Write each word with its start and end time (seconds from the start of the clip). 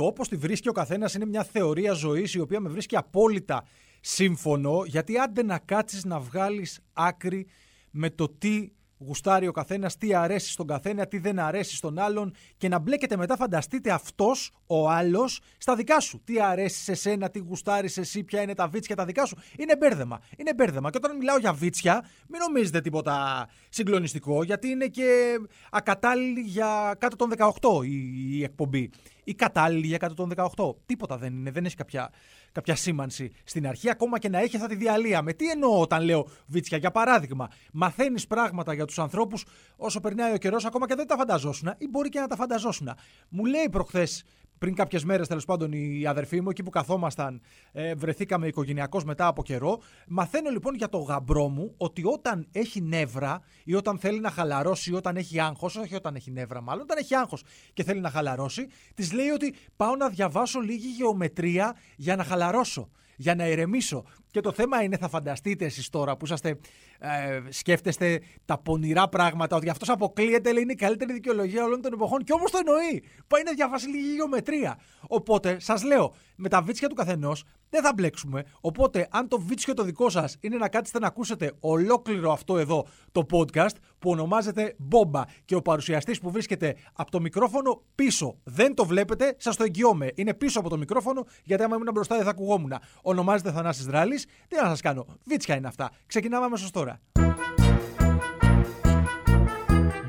το 0.00 0.06
όπως 0.06 0.28
τη 0.28 0.36
βρίσκει 0.36 0.68
ο 0.68 0.72
καθένας 0.72 1.14
είναι 1.14 1.26
μια 1.26 1.44
θεωρία 1.44 1.92
ζωής 1.92 2.34
η 2.34 2.40
οποία 2.40 2.60
με 2.60 2.68
βρίσκει 2.68 2.96
απόλυτα 2.96 3.64
σύμφωνο, 4.00 4.82
γιατί 4.86 5.18
άντε 5.18 5.42
να 5.42 5.58
κάτσεις 5.58 6.04
να 6.04 6.20
βγάλεις 6.20 6.80
άκρη 6.92 7.46
με 7.90 8.10
το 8.10 8.28
τι 8.28 8.70
γουστάρει 9.06 9.46
ο 9.46 9.52
καθένας, 9.52 9.96
τι 9.96 10.14
αρέσει 10.14 10.50
στον 10.50 10.66
καθένα, 10.66 11.06
τι 11.06 11.18
δεν 11.18 11.38
αρέσει 11.38 11.76
στον 11.76 11.98
άλλον 11.98 12.34
και 12.56 12.68
να 12.68 12.78
μπλέκεται 12.78 13.16
μετά, 13.16 13.36
φανταστείτε 13.36 13.90
αυτός 13.90 14.52
ο 14.66 14.88
άλλος 14.90 15.40
στα 15.58 15.76
δικά 15.76 16.00
σου. 16.00 16.20
Τι 16.24 16.40
αρέσει 16.40 16.82
σε 16.82 16.94
σένα, 16.94 17.30
τι 17.30 17.38
γουστάρεις 17.38 17.96
εσύ, 17.96 18.24
ποια 18.24 18.42
είναι 18.42 18.54
τα 18.54 18.68
βίτσια 18.68 18.96
τα 18.96 19.04
δικά 19.04 19.26
σου. 19.26 19.36
Είναι 19.58 19.76
μπέρδεμα. 19.76 20.20
Είναι 20.36 20.54
μπέρδεμα. 20.54 20.90
Και 20.90 20.96
όταν 21.02 21.16
μιλάω 21.16 21.38
για 21.38 21.52
βίτσια, 21.52 22.04
μην 22.28 22.40
νομίζετε 22.40 22.80
τίποτα 22.80 23.48
συγκλονιστικό, 23.68 24.42
γιατί 24.42 24.68
είναι 24.68 24.86
και 24.86 25.38
ακατάλληλη 25.70 26.40
για 26.40 26.96
κάτω 26.98 27.16
των 27.16 27.30
18 27.36 27.84
η, 27.84 28.38
η 28.38 28.42
εκπομπή. 28.42 28.90
Ή 29.24 29.34
κατάλληλη 29.34 29.86
για 29.86 29.98
κάτω 29.98 30.14
των 30.14 30.32
18. 30.56 30.74
Τίποτα 30.86 31.16
δεν 31.16 31.32
είναι, 31.32 31.50
δεν 31.50 31.64
έχει 31.64 31.76
κάποια 31.76 32.10
κάποια 32.52 32.74
σήμανση 32.74 33.32
στην 33.44 33.66
αρχή, 33.66 33.90
ακόμα 33.90 34.18
και 34.18 34.28
να 34.28 34.38
έχει 34.38 34.58
θα 34.58 34.66
τη 34.66 34.74
διαλύα. 34.74 35.22
Με 35.22 35.32
τι 35.32 35.50
εννοώ 35.50 35.80
όταν 35.80 36.02
λέω 36.02 36.28
βίτσια, 36.46 36.78
για 36.78 36.90
παράδειγμα, 36.90 37.48
μαθαίνεις 37.72 38.26
πράγματα 38.26 38.74
για 38.74 38.84
τους 38.84 38.98
ανθρώπους 38.98 39.44
όσο 39.76 40.00
περνάει 40.00 40.32
ο 40.32 40.36
καιρός, 40.36 40.64
ακόμα 40.64 40.86
και 40.86 40.94
δεν 40.94 41.06
τα 41.06 41.16
φανταζόσουν 41.16 41.74
ή 41.78 41.88
μπορεί 41.88 42.08
και 42.08 42.20
να 42.20 42.26
τα 42.26 42.36
φανταζόσουν. 42.36 42.90
Μου 43.28 43.44
λέει 43.44 43.68
προχθές 43.70 44.24
πριν 44.60 44.74
κάποιες 44.74 45.04
μέρες, 45.04 45.28
τέλος 45.28 45.44
πάντων, 45.44 45.72
οι 45.72 46.06
αδερφοί 46.06 46.40
μου, 46.40 46.50
εκεί 46.50 46.62
που 46.62 46.70
καθόμασταν, 46.70 47.40
ε, 47.72 47.94
βρεθήκαμε 47.94 48.46
οικογενειακώς 48.46 49.04
μετά 49.04 49.26
από 49.26 49.42
καιρό. 49.42 49.80
Μαθαίνω 50.08 50.50
λοιπόν 50.50 50.74
για 50.74 50.88
το 50.88 50.98
γαμπρό 50.98 51.48
μου 51.48 51.74
ότι 51.76 52.02
όταν 52.04 52.46
έχει 52.52 52.80
νεύρα 52.80 53.40
ή 53.64 53.74
όταν 53.74 53.98
θέλει 53.98 54.20
να 54.20 54.30
χαλαρώσει 54.30 54.90
ή 54.90 54.94
όταν 54.94 55.16
έχει 55.16 55.40
άγχος, 55.40 55.76
όχι 55.76 55.94
όταν 55.94 56.14
έχει 56.14 56.30
νεύρα 56.30 56.60
μάλλον, 56.60 56.82
όταν 56.82 56.98
έχει 56.98 57.14
άγχος 57.14 57.42
και 57.72 57.82
θέλει 57.82 58.00
να 58.00 58.10
χαλαρώσει, 58.10 58.66
της 58.94 59.12
λέει 59.12 59.28
ότι 59.28 59.54
πάω 59.76 59.96
να 59.96 60.08
διαβάσω 60.08 60.60
λίγη 60.60 60.88
γεωμετρία 60.88 61.76
για 61.96 62.16
να 62.16 62.24
χαλαρώσω 62.24 62.90
για 63.20 63.34
να 63.34 63.46
ηρεμήσω. 63.48 64.04
Και 64.30 64.40
το 64.40 64.52
θέμα 64.52 64.82
είναι, 64.82 64.96
θα 64.96 65.08
φανταστείτε 65.08 65.64
εσείς 65.64 65.88
τώρα 65.88 66.16
που 66.16 66.24
είσαστε, 66.24 66.58
ε, 66.98 67.40
σκέφτεστε 67.48 68.20
τα 68.44 68.58
πονηρά 68.58 69.08
πράγματα, 69.08 69.56
ότι 69.56 69.68
αυτός 69.68 69.88
αποκλείεται, 69.88 70.52
λέει 70.52 70.62
είναι 70.62 70.72
η 70.72 70.76
καλύτερη 70.76 71.12
δικαιολογία 71.12 71.64
όλων 71.64 71.80
των 71.80 71.92
εποχών. 71.92 72.24
Και 72.24 72.32
όμως 72.32 72.50
το 72.50 72.58
εννοεί. 72.58 73.04
Πάει 73.26 73.42
να 73.42 73.52
διαβάσει 73.52 73.88
λίγη 73.88 74.14
γεωμετρία. 74.14 74.78
Οπότε, 75.08 75.58
σας 75.60 75.82
λέω, 75.82 76.14
με 76.36 76.48
τα 76.48 76.62
βίτσια 76.62 76.88
του 76.88 76.94
καθενός 76.94 77.44
δεν 77.70 77.82
θα 77.82 77.92
μπλέξουμε. 77.94 78.44
Οπότε, 78.60 79.08
αν 79.10 79.28
το 79.28 79.40
βίτσιο 79.40 79.74
το 79.74 79.82
δικό 79.82 80.10
σας 80.10 80.36
είναι 80.40 80.56
να 80.56 80.68
κάτσετε 80.68 80.98
να 80.98 81.06
ακούσετε 81.06 81.52
ολόκληρο 81.60 82.32
αυτό 82.32 82.58
εδώ 82.58 82.86
το 83.12 83.26
podcast 83.30 83.74
που 83.98 84.10
ονομάζεται 84.10 84.74
Μπόμπα 84.78 85.22
και 85.44 85.54
ο 85.54 85.62
παρουσιαστής 85.62 86.20
που 86.20 86.30
βρίσκεται 86.30 86.76
από 86.92 87.10
το 87.10 87.20
μικρόφωνο 87.20 87.82
πίσω 87.94 88.38
δεν 88.44 88.74
το 88.74 88.84
βλέπετε, 88.84 89.34
σας 89.38 89.56
το 89.56 89.64
εγγυώμαι. 89.64 90.10
Είναι 90.14 90.34
πίσω 90.34 90.60
από 90.60 90.68
το 90.68 90.76
μικρόφωνο, 90.76 91.26
γιατί 91.44 91.62
άμα 91.62 91.76
ήμουν 91.76 91.92
μπροστά 91.92 92.14
δεν 92.14 92.24
θα 92.24 92.30
ακουγόμουν. 92.30 92.72
Ονομάζεται 93.02 93.52
Θανάσης 93.52 93.84
Δράλης. 93.86 94.19
Τι 94.48 94.56
να 94.56 94.68
σας 94.68 94.80
κάνω. 94.80 95.06
Βίτσια 95.24 95.56
είναι 95.56 95.66
αυτά. 95.66 95.90
Ξεκινάμε 96.06 96.44
αμέσως 96.44 96.70
τώρα. 96.70 97.00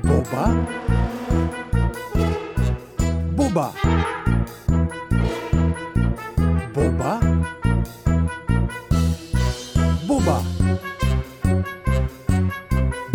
Μπόμπα. 0.02 0.46
Μπόμπα. 3.34 3.70
Μπόμπα. 6.72 7.18
Μπόμπα. 10.06 10.40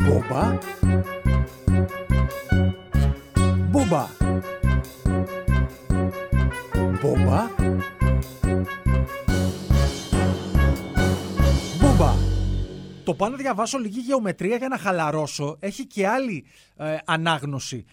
Μπόμπα. 0.03 0.57
Μπόμπα. 3.71 4.26
Το 13.07 13.13
πάω 13.13 13.29
να 13.29 13.35
διαβάσω 13.35 13.77
λίγη 13.77 13.99
γεωμετρία 13.99 14.55
για 14.55 14.67
να 14.67 14.77
χαλαρώσω 14.77 15.57
έχει 15.59 15.85
και 15.85 16.07
άλλη 16.07 16.45
ε, 16.75 16.97
ανάγνωση. 17.05 17.85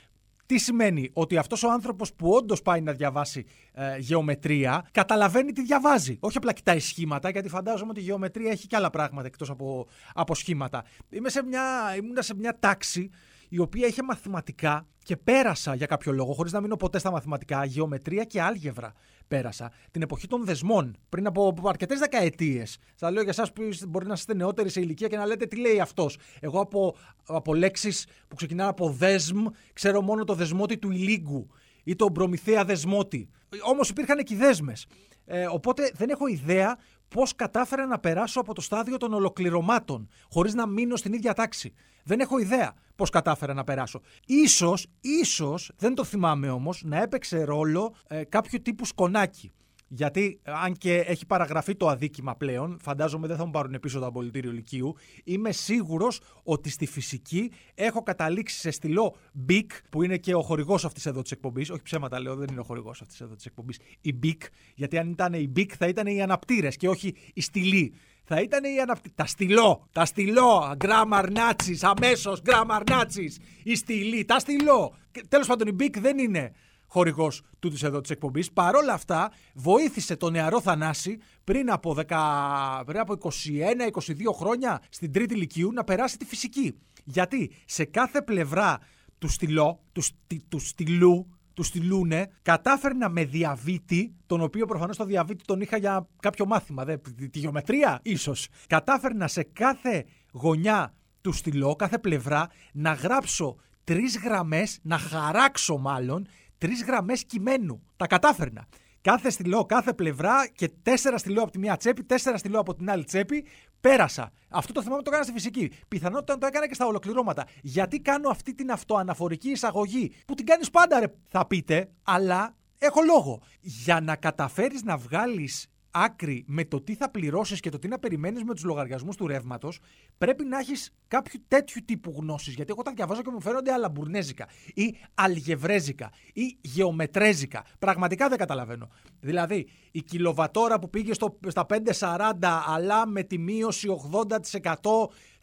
Τι 0.47 0.59
σημαίνει; 0.59 1.11
Ότι 1.13 1.37
αυτός 1.37 1.63
ο 1.63 1.71
άνθρωπος 1.71 2.13
που 2.15 2.31
όντως 2.31 2.63
πάει 2.63 2.81
να 2.81 2.93
διαβάσει 2.93 3.45
ε, 3.73 3.99
γεωμετρία 3.99 4.89
καταλαβαίνει 4.91 5.53
τι 5.53 5.63
διαβάζει. 5.63 6.17
Όχι 6.21 6.37
απλά 6.37 6.53
κοιτάει 6.53 6.79
σχήματα, 6.79 7.31
γιατί 7.31 7.49
φαντάζομαι 7.49 7.91
ότι 7.91 8.01
η 8.01 8.03
γεωμετρία 8.03 8.51
έχει 8.51 8.67
και 8.67 8.77
άλλα 8.77 8.91
πράγματα 8.91 9.27
εκτός 9.27 9.51
από, 9.51 9.87
από 10.15 10.35
σχήματα. 10.35 10.85
Είμαι 11.11 11.29
σε 11.29 11.43
μια, 11.43 11.95
ήμουν 11.97 12.17
σε 12.19 12.35
μια 12.35 12.59
τάξη 12.59 13.11
η 13.55 13.59
οποία 13.59 13.87
είχε 13.87 14.03
μαθηματικά 14.03 14.87
και 15.03 15.17
πέρασα 15.17 15.75
για 15.75 15.87
κάποιο 15.87 16.13
λόγο, 16.13 16.33
χωρίς 16.33 16.53
να 16.53 16.61
μείνω 16.61 16.77
ποτέ 16.77 16.99
στα 16.99 17.11
μαθηματικά, 17.11 17.65
γεωμετρία 17.65 18.25
και 18.25 18.43
άλγευρα 18.43 18.93
πέρασα. 19.29 19.73
Την 19.91 20.03
εποχή 20.03 20.27
των 20.27 20.45
δεσμών, 20.45 20.97
πριν 21.09 21.27
από 21.27 21.55
αρκετές 21.65 21.99
δεκαετίες. 21.99 22.79
Θα 22.95 23.11
λέω 23.11 23.23
για 23.23 23.31
εσάς 23.31 23.53
που 23.53 23.63
μπορεί 23.89 24.07
να 24.07 24.13
είστε 24.13 24.35
νεότεροι 24.35 24.69
σε 24.69 24.81
ηλικία 24.81 25.09
και 25.09 25.17
να 25.17 25.27
λέτε 25.27 25.47
τι 25.47 25.57
λέει 25.57 25.81
αυτός. 25.81 26.17
Εγώ 26.41 26.61
από, 26.61 26.97
από 27.27 27.55
λέξεις 27.55 28.07
που 28.29 28.37
ξεκινάνε 28.37 28.71
από 28.71 28.91
δέσμ, 28.91 29.45
ξέρω 29.73 30.01
μόνο 30.01 30.25
το 30.25 30.35
δεσμότη 30.35 30.79
του 30.79 30.91
ηλίγκου 30.91 31.47
ή 31.85 31.97
τον 31.97 32.13
προμηθέα 32.13 32.65
δεσμότη. 32.65 33.29
Όμως 33.71 33.89
υπήρχαν 33.89 34.19
και 34.23 34.35
οι 34.35 34.37
δέσμες. 34.37 34.87
Ε, 35.27 35.47
οπότε 35.47 35.91
δεν 35.95 36.09
έχω 36.09 36.27
ιδέα 36.27 36.79
πώς 37.09 37.35
κατάφερα 37.35 37.87
να 37.87 37.99
περάσω 37.99 38.41
από 38.41 38.55
το 38.55 38.61
στάδιο 38.61 38.97
των 38.97 39.13
ολοκληρωμάτων, 39.13 40.09
χωρίς 40.31 40.55
να 40.55 40.67
μείνω 40.67 40.97
στην 40.97 41.13
ίδια 41.13 41.33
τάξη. 41.33 41.73
Δεν 42.05 42.21
έχω 42.21 42.39
ιδέα 42.39 42.75
πώς 42.97 43.11
κατάφερα 43.11 43.55
να 43.55 43.65
περάσω. 43.65 44.01
Ίσως, 44.27 44.87
ίσως, 45.01 45.71
δεν 45.77 45.95
το 45.95 46.05
θυμάμαι 46.05 46.51
όμως, 46.51 46.83
να 46.85 47.03
έπαιξε 47.03 47.45
ρόλο 47.45 47.95
ε, 48.07 48.25
κάποιο 48.25 48.61
τύπου 48.61 48.85
σκονάκι. 48.85 49.53
Γιατί, 49.89 50.41
αν 50.43 50.73
και 50.73 50.95
έχει 50.95 51.27
παραγραφεί 51.27 51.77
το 51.77 51.89
αδίκημα 51.89 52.37
πλέον, 52.37 52.79
φαντάζομαι 52.83 53.27
δεν 53.27 53.37
θα 53.37 53.45
μου 53.45 53.51
πάρουν 53.51 53.81
πίσω 53.81 53.99
το 53.99 54.07
απολυτήριο 54.07 54.53
Λυκείου, 54.53 54.97
είμαι 55.25 55.53
σίγουρος 55.53 56.21
ότι 56.43 56.71
στη 56.71 56.87
φυσική 56.87 57.53
έχω 57.75 58.03
καταλήξει 58.03 58.59
σε 58.59 58.71
στυλό 58.71 59.17
BIC, 59.49 59.67
που 59.91 60.03
είναι 60.03 60.17
και 60.17 60.35
ο 60.35 60.43
χορηγός 60.43 60.85
αυτής 60.85 61.07
εδώ 61.07 61.23
της 61.23 61.31
εκπομπής. 61.31 61.71
Όχι 61.71 61.83
ψέματα 61.83 62.21
λέω, 62.21 62.35
δεν 62.37 62.47
είναι 62.51 62.61
ο 62.61 62.65
χορηγός 62.65 63.01
αυτής 63.01 63.21
εδώ 63.21 63.35
της 63.35 63.47
εκπομπής. 63.47 63.79
Η 64.01 64.19
BIC, 64.23 64.47
γιατί 64.75 64.99
αν 64.99 65.11
ήταν 65.11 65.33
η 65.33 65.53
BIC 65.57 65.73
θα 65.79 65.87
ήταν 65.87 66.07
οι 66.07 66.23
αναπτήρες 66.23 66.77
και 66.77 66.89
όχι 66.89 67.15
οι 67.35 67.41
στυλοί 67.41 67.95
θα 68.25 68.41
ήταν 68.41 68.65
η 68.65 68.81
αναπτύ... 68.81 69.11
Τα 69.15 69.27
στυλό, 69.27 69.89
τα 69.93 70.05
στυλό, 70.05 70.75
grammar 70.77 71.31
nazis, 71.31 71.83
αμέσως 71.83 72.41
grammar 72.41 72.83
nazis, 72.91 73.39
οι 73.63 73.77
στυλοί, 73.77 74.25
τα 74.25 74.39
στυλό. 74.39 74.95
Τέλος 75.29 75.47
πάντων, 75.47 75.69
η 75.69 75.73
BIC 75.73 75.99
δεν 75.99 76.19
είναι 76.19 76.53
χορηγός 76.95 77.43
τούτης 77.59 77.83
εδώ 77.83 78.01
της 78.01 78.11
εκπομπής. 78.11 78.53
Παρ' 78.53 78.75
όλα 78.75 78.93
αυτά, 78.93 79.33
βοήθησε 79.55 80.17
τον 80.17 80.33
νεαρό 80.33 80.61
Θανάση 80.61 81.19
πριν 81.45 81.71
από, 81.71 81.95
10, 81.95 82.83
πριν 82.87 82.99
από 82.99 83.13
21-22 83.13 84.33
χρόνια 84.35 84.83
στην 84.89 85.13
τρίτη 85.13 85.35
λυκείου 85.35 85.73
να 85.73 85.85
περάσει 85.85 86.19
τη 86.19 86.25
φυσική. 86.25 86.75
Γιατί 87.05 87.53
σε 87.65 87.85
κάθε 87.85 88.23
πλευρά 88.23 88.79
του 89.19 89.29
στυλό, 89.29 89.81
του, 89.93 90.03
του 90.49 90.59
στυλού, 90.59 91.27
του 91.55 91.63
στυλούνε, 91.63 92.31
κατάφερνα 92.43 93.09
με 93.09 93.25
διαβήτη, 93.25 94.15
τον 94.27 94.41
οποίο 94.41 94.67
προφανώς 94.67 94.97
το 94.97 95.05
διαβήτη 95.05 95.45
τον 95.45 95.61
είχα 95.61 95.77
για 95.77 96.09
κάποιο 96.21 96.47
μάθημα, 96.47 96.85
δε, 96.85 96.97
τη 97.31 97.39
γεωμετρία 97.39 98.01
ίσως. 98.03 98.49
Κατάφερνα 98.67 99.29
σε 99.29 99.43
κάθε 99.43 100.05
γωνιά 100.33 100.95
του 101.21 101.33
στυλό, 101.33 101.77
κάθε 101.77 101.99
πλευρά, 101.99 102.49
να 102.73 102.93
γράψω 102.93 103.57
τρεις 103.85 104.19
γραμμές, 104.19 104.79
να 104.83 104.99
χαράξω 104.99 105.77
μάλλον, 105.77 106.27
τρεις 106.65 106.85
γραμμές 106.85 107.25
κειμένου. 107.25 107.83
Τα 107.97 108.07
κατάφερνα 108.07 108.67
κάθε 109.01 109.31
στυλό, 109.31 109.65
κάθε 109.65 109.93
πλευρά 109.93 110.49
και 110.49 110.69
τέσσερα 110.83 111.19
στυλό 111.19 111.43
από 111.43 111.51
τη 111.51 111.59
μία 111.59 111.77
τσέπη, 111.77 112.05
τέσσερα 112.05 112.37
στυλό 112.37 112.61
από 112.61 112.75
την 112.75 112.91
άλλη 112.91 113.05
τσέπη. 113.05 113.47
Πέρασα. 113.81 114.33
Αυτό 114.49 114.73
το 114.73 114.83
θυμάμαι 114.83 115.03
το 115.03 115.09
έκανα 115.11 115.25
στη 115.25 115.33
φυσική. 115.33 115.73
Πιθανότητα 115.89 116.33
να 116.33 116.39
το 116.39 116.47
έκανα 116.47 116.69
και 116.69 116.75
στα 116.75 116.87
ολοκληρώματα. 116.87 117.47
Γιατί 117.63 118.01
κάνω 118.01 118.29
αυτή 118.29 118.55
την 118.55 118.71
αυτοαναφορική 118.71 119.51
εισαγωγή 119.51 120.13
που 120.27 120.35
την 120.35 120.47
κάνεις 120.47 120.71
πάντα, 120.71 121.01
ρε, 121.01 121.07
θα 121.29 121.47
πείτε, 121.47 121.91
αλλά 122.03 122.57
έχω 122.79 123.01
λόγο. 123.03 123.43
Για 123.61 124.01
να 124.01 124.17
καταφέρεις 124.17 124.83
να 124.83 124.97
βγάλεις 124.97 125.67
άκρη 125.95 126.45
με 126.47 126.65
το 126.65 126.81
τι 126.81 126.95
θα 126.95 127.11
πληρώσεις 127.11 127.61
και 127.61 127.71
το 127.71 127.79
τι 127.79 127.89
να 127.89 127.99
περιμένεις 127.99 128.43
με 128.43 128.55
τους 128.55 128.65
λογαριασμούς 128.65 129.17
του 129.17 129.27
ρεύματος, 129.27 129.81
πρέπει 130.19 130.45
να 130.45 130.59
έχεις 130.59 130.95
κάποιο 131.09 131.41
τέτοιου 131.49 131.83
τύπου 131.85 132.15
γνώσεις. 132.17 132.55
Γιατί 132.55 132.71
εγώ 132.71 132.83
τα 132.83 132.93
διαβάζω 132.93 133.23
και 133.23 133.31
μου 133.31 133.41
φαίνονται 133.41 133.73
αλαμπουρνέζικα 133.73 134.49
ή 134.75 134.97
αλγευρέζικα 135.15 136.11
ή 136.33 136.59
γεωμετρέζικα. 136.61 137.65
Πραγματικά 137.79 138.29
δεν 138.29 138.39
καταλαβαίνω. 138.39 138.89
Δηλαδή, 139.21 139.67
η 139.91 140.03
κιλοβατόρα 140.03 140.79
που 140.79 140.91
πήγε 140.91 141.15
στο, 141.15 141.39
στα 141.47 141.67
5,40 141.99 142.33
αλλά 142.67 143.07
με 143.07 143.23
τη 143.23 143.39
μείωση 143.39 143.89
80% 144.13 144.37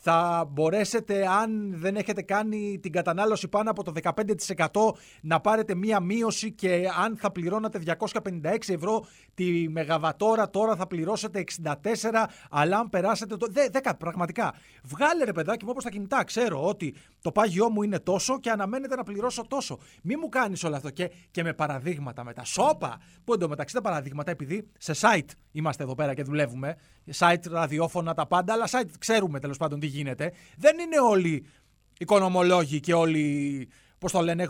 θα 0.04 0.46
μπορέσετε, 0.52 1.28
αν 1.28 1.74
δεν 1.76 1.96
έχετε 1.96 2.22
κάνει 2.22 2.80
την 2.82 2.92
κατανάλωση 2.92 3.48
πάνω 3.48 3.70
από 3.70 3.84
το 3.84 3.92
15%, 4.04 4.14
να 5.22 5.40
πάρετε 5.40 5.76
μία 5.76 6.00
μείωση 6.00 6.52
και 6.52 6.88
αν 7.04 7.18
θα 7.18 7.32
πληρώνατε 7.32 7.82
256 8.00 8.58
ευρώ 8.68 9.06
τη 9.34 9.70
μεγαβατόρα, 9.70 10.50
τώρα 10.50 10.76
θα 10.76 10.88
πληρώσετε 10.88 11.44
64, 11.64 11.74
αλλά 12.50 12.78
αν 12.78 12.90
περάσετε 12.90 13.38
το... 13.38 13.48
10, 13.84 13.92
πραγματικά. 13.98 14.54
Βγάλε 14.84 15.24
ρε 15.24 15.32
παιδάκι 15.32 15.64
μου 15.66 15.70
όπως 15.72 15.84
τα 15.84 15.90
κινητά. 15.90 16.24
Ξέρω 16.24 16.68
ότι 16.68 16.96
το 17.22 17.32
πάγιό 17.32 17.70
μου 17.70 17.84
είναι 17.84 18.00
τόσο 18.00 18.40
και 18.40 18.50
αναμένεται 18.50 18.96
να 18.96 19.04
πληρώσω 19.04 19.48
τόσο. 19.48 19.80
Μη 20.02 20.16
μου 20.16 20.30
κάνεις 20.30 20.64
όλο 20.64 20.76
αυτό 20.76 20.90
και, 20.90 21.12
και 21.32 21.44
με 21.44 21.54
παραδείγματα 21.54 22.24
μετά. 22.24 22.44
Σόπα! 22.44 23.00
Που 23.24 23.34
εντωμεταξύ 23.34 23.76
τα 23.76 23.82
παραδείγματα, 23.82 24.32
επειδή 24.32 24.68
σε 24.78 24.94
site 25.02 25.30
είμαστε 25.52 25.84
εδώ 25.84 25.96
πέρα 25.96 26.14
και 26.14 26.24
δουλεύουμε, 26.24 26.76
site, 27.18 27.44
ραδιόφωνα, 27.50 28.14
τα 28.14 28.28
πάντα, 28.28 28.54
αλλά 28.54 28.68
site 28.72 28.90
ξέρουμε 29.00 29.40
τέλος 29.40 29.58
πάντων 29.58 29.80
τι 29.80 29.88
γίνεται. 29.92 30.34
Δεν 30.58 30.80
είναι 30.80 31.00
όλοι 31.00 31.46
οικονομολόγοι 31.98 32.80
και 32.80 32.94
όλοι, 32.94 33.70
πώς 33.98 34.12
το 34.12 34.22
λένε, 34.22 34.48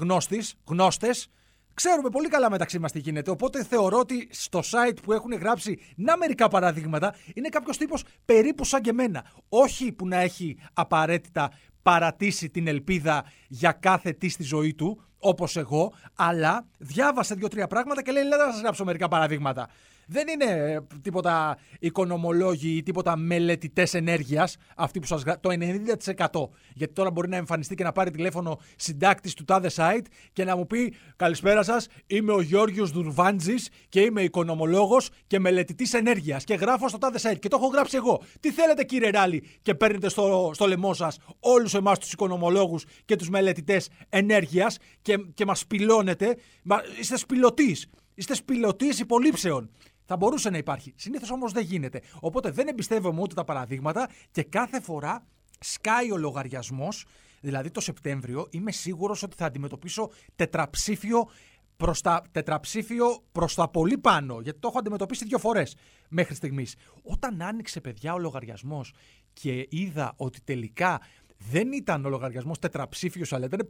γνώστες. 0.65 1.29
Ξέρουμε 1.73 2.09
πολύ 2.09 2.27
καλά 2.27 2.49
μεταξύ 2.49 2.79
μας 2.79 2.91
τι 2.91 2.99
γίνεται. 2.99 3.31
Οπότε 3.31 3.63
θεωρώ 3.63 3.99
ότι 3.99 4.27
στο 4.31 4.59
site 4.59 4.97
που 5.03 5.13
έχουν 5.13 5.31
γράψει 5.33 5.79
να 5.95 6.17
μερικά 6.17 6.47
παραδείγματα 6.47 7.15
είναι 7.33 7.49
κάποιος 7.49 7.77
τύπος 7.77 8.03
περίπου 8.25 8.65
σαν 8.65 8.81
και 8.81 8.89
εμένα. 8.89 9.31
Όχι 9.49 9.91
που 9.91 10.07
να 10.07 10.17
έχει 10.17 10.57
απαραίτητα 10.73 11.51
παρατήσει 11.81 12.49
την 12.49 12.67
ελπίδα 12.67 13.25
για 13.47 13.71
κάθε 13.71 14.11
τι 14.11 14.29
στη 14.29 14.43
ζωή 14.43 14.73
του, 14.73 15.03
όπως 15.19 15.55
εγώ, 15.55 15.93
αλλά 16.15 16.67
διάβασε 16.77 17.35
δύο-τρία 17.35 17.67
πράγματα 17.67 18.03
και 18.03 18.11
λέει: 18.11 18.23
Λέτε 18.23 18.45
να 18.45 18.51
σας 18.51 18.61
γράψω 18.61 18.85
μερικά 18.85 19.07
παραδείγματα 19.07 19.69
δεν 20.11 20.27
είναι 20.27 20.73
ε, 20.73 20.79
τίποτα 21.01 21.57
οικονομολόγοι 21.79 22.77
ή 22.77 22.83
τίποτα 22.83 23.17
μελετητές 23.17 23.93
ενέργειας 23.93 24.57
αυτοί 24.75 24.99
που 24.99 25.05
σας 25.05 25.23
Το 25.23 25.49
90%. 25.49 26.49
Γιατί 26.73 26.93
τώρα 26.93 27.11
μπορεί 27.11 27.29
να 27.29 27.35
εμφανιστεί 27.35 27.75
και 27.75 27.83
να 27.83 27.91
πάρει 27.91 28.11
τηλέφωνο 28.11 28.59
συντάκτης 28.75 29.33
του 29.33 29.43
τάδε 29.43 29.71
site 29.75 30.05
και 30.33 30.43
να 30.43 30.55
μου 30.55 30.67
πει 30.67 30.93
Καλησπέρα 31.15 31.63
σας, 31.63 31.87
είμαι 32.07 32.31
ο 32.31 32.41
Γιώργο 32.41 32.85
Δουρβάντζης 32.85 33.69
και 33.89 34.01
είμαι 34.01 34.21
οικονομολόγος 34.21 35.09
και 35.27 35.39
μελετητής 35.39 35.93
ενέργειας. 35.93 36.43
Και 36.43 36.53
γράφω 36.53 36.87
στο 36.87 36.97
τάδε 36.97 37.19
site 37.21 37.39
και 37.39 37.47
το 37.47 37.57
έχω 37.59 37.67
γράψει 37.67 37.95
εγώ. 37.95 38.21
Τι 38.39 38.51
θέλετε 38.51 38.83
κύριε 38.83 39.09
Ράλη 39.09 39.43
και 39.61 39.75
παίρνετε 39.75 40.09
στο, 40.09 40.51
στο 40.53 40.67
λαιμό 40.67 40.93
σας 40.93 41.17
όλους 41.39 41.73
εμάς 41.73 41.99
τους 41.99 42.11
οικονομολόγους 42.11 42.85
και 43.05 43.15
τους 43.15 43.29
μελετητές 43.29 43.89
ενέργειας 44.09 44.77
και, 45.01 45.17
και 45.33 45.45
μας 45.45 45.59
σπηλώνετε. 45.59 46.37
Μα, 46.63 46.81
είστε 46.99 47.17
σπηλωτής. 47.17 47.87
Είστε 48.15 48.35
σπηλωτής 48.35 48.99
υπολείψεων. 48.99 49.69
Θα 50.11 50.17
μπορούσε 50.19 50.49
να 50.49 50.57
υπάρχει. 50.57 50.93
Συνήθως 50.95 51.31
όμως 51.31 51.51
δεν 51.51 51.63
γίνεται. 51.63 52.01
Οπότε 52.19 52.51
δεν 52.51 52.67
εμπιστεύομαι 52.67 53.21
ούτε 53.21 53.35
τα 53.35 53.43
παραδείγματα 53.43 54.09
και 54.31 54.43
κάθε 54.43 54.81
φορά 54.81 55.25
σκάει 55.59 56.11
ο 56.11 56.17
λογαριασμός. 56.17 57.05
Δηλαδή 57.41 57.71
το 57.71 57.79
Σεπτέμβριο 57.79 58.47
είμαι 58.49 58.71
σίγουρος 58.71 59.23
ότι 59.23 59.35
θα 59.35 59.45
αντιμετωπίσω 59.45 60.09
τετραψήφιο 60.35 61.29
προς 61.77 62.01
τα, 62.01 62.21
τετραψήφιο 62.31 63.23
προς 63.31 63.55
τα 63.55 63.69
πολύ 63.69 63.97
πάνω, 63.97 64.39
γιατί 64.39 64.59
το 64.59 64.67
έχω 64.67 64.79
αντιμετωπίσει 64.79 65.25
δύο 65.25 65.37
φορές 65.37 65.75
μέχρι 66.09 66.35
στιγμής. 66.35 66.75
Όταν 67.03 67.41
άνοιξε, 67.41 67.81
παιδιά, 67.81 68.13
ο 68.13 68.19
λογαριασμός 68.19 68.93
και 69.33 69.67
είδα 69.69 70.13
ότι 70.15 70.41
τελικά 70.41 71.01
δεν 71.49 71.71
ήταν 71.71 72.05
ο 72.05 72.09
λογαριασμός 72.09 72.59
τετραψήφιος, 72.59 73.33
αλλά 73.33 73.45
ήταν 73.45 73.67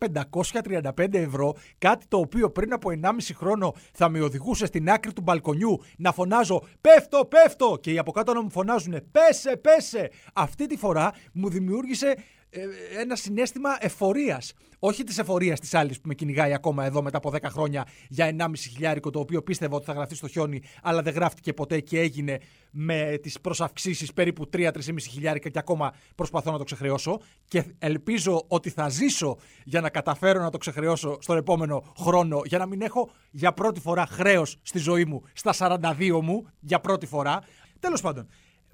535 0.63 1.13
ευρώ. 1.13 1.56
Κάτι 1.77 2.06
το 2.07 2.18
οποίο 2.18 2.51
πριν 2.51 2.73
από 2.73 2.89
1,5 3.01 3.12
χρόνο 3.35 3.73
θα 3.94 4.09
με 4.09 4.21
οδηγούσε 4.21 4.65
στην 4.65 4.89
άκρη 4.89 5.13
του 5.13 5.21
μπαλκονιού 5.21 5.81
να 5.97 6.12
φωνάζω 6.12 6.63
Πέφτω, 6.81 7.25
πέφτω! 7.25 7.77
Και 7.81 7.91
οι 7.91 7.97
από 7.97 8.12
κάτω 8.12 8.33
να 8.33 8.41
μου 8.41 8.51
φωνάζουν 8.51 8.95
Πέσε, 9.12 9.57
πέσε! 9.57 10.12
Αυτή 10.33 10.65
τη 10.65 10.77
φορά 10.77 11.13
μου 11.33 11.50
δημιούργησε 11.50 12.15
ε, 12.50 12.62
ένα 13.00 13.15
συνέστημα 13.15 13.77
εφορίας. 13.79 14.53
Όχι 14.83 15.03
της 15.03 15.17
εφορίας 15.17 15.59
της 15.59 15.73
άλλης 15.73 16.01
που 16.01 16.07
με 16.07 16.13
κυνηγάει 16.13 16.53
ακόμα 16.53 16.85
εδώ 16.85 17.01
μετά 17.01 17.17
από 17.17 17.29
10 17.29 17.37
χρόνια 17.45 17.85
για 18.09 18.35
1,5 18.39 18.51
χιλιάρικο 18.55 19.09
το 19.09 19.19
οποίο 19.19 19.43
πίστευα 19.43 19.75
ότι 19.75 19.85
θα 19.85 19.93
γραφτεί 19.93 20.15
στο 20.15 20.27
χιόνι, 20.27 20.61
αλλά 20.81 21.01
δεν 21.01 21.13
γράφτηκε 21.13 21.53
ποτέ 21.53 21.79
και 21.79 21.99
έγινε 21.99 22.39
με 22.71 23.17
τις 23.21 23.39
προσαυξήσεις 23.41 24.13
περίπου 24.13 24.49
3-3,5 24.53 24.71
χιλιάρικα 25.09 25.49
και 25.49 25.59
ακόμα 25.59 25.93
προσπαθώ 26.15 26.51
να 26.51 26.57
το 26.57 26.63
ξεχρεώσω. 26.63 27.19
Και 27.45 27.65
ελπίζω 27.79 28.45
ότι 28.47 28.69
θα 28.69 28.89
ζήσω 28.89 29.37
για 29.63 29.81
να 29.81 29.89
καταφέρω 29.89 30.41
να 30.41 30.49
το 30.49 30.57
ξεχρεώσω 30.57 31.17
στον 31.21 31.37
επόμενο 31.37 31.83
χρόνο, 31.97 32.41
για 32.45 32.57
να 32.57 32.65
μην 32.65 32.81
έχω 32.81 33.09
για 33.31 33.53
πρώτη 33.53 33.79
φορά 33.79 34.05
χρέος 34.05 34.57
στη 34.61 34.79
ζωή 34.79 35.05
μου 35.05 35.23
στα 35.33 35.53
42 35.57 36.19
μου, 36.21 36.47
για 36.59 36.79
πρώτη 36.79 37.05
φορά. 37.05 37.41
Τέλος 37.79 38.01
πάντων, 38.01 38.27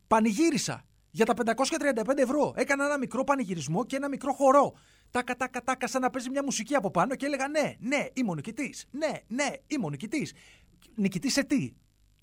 πανηγύρισα 0.08 0.86
για 1.18 1.26
τα 1.26 1.34
535 2.06 2.18
ευρώ. 2.18 2.54
Έκανα 2.56 2.86
ένα 2.86 2.98
μικρό 2.98 3.24
πανηγυρισμό 3.24 3.86
και 3.86 3.96
ένα 3.96 4.10
μικρό 4.10 4.34
χορό. 4.34 4.74
Τάκα, 5.12 5.36
τάκα, 5.36 5.64
τάκα, 5.64 5.88
σαν 5.88 6.02
να 6.02 6.10
παίζει 6.10 6.30
μια 6.30 6.44
μουσική 6.44 6.76
από 6.76 6.92
πάνω 6.92 7.16
και 7.16 7.26
έλεγα 7.26 7.48
ναι, 7.48 7.76
ναι, 7.80 8.06
είμαι 8.14 8.32
ο 8.32 8.36
νικητής. 8.36 8.86
Ναι, 8.92 9.12
ναι, 9.28 9.48
είμαι 9.68 9.86
ο 9.86 9.90
νικητής. 9.90 10.34
Νικητής 10.96 11.34
σε 11.34 11.44
τι, 11.44 11.74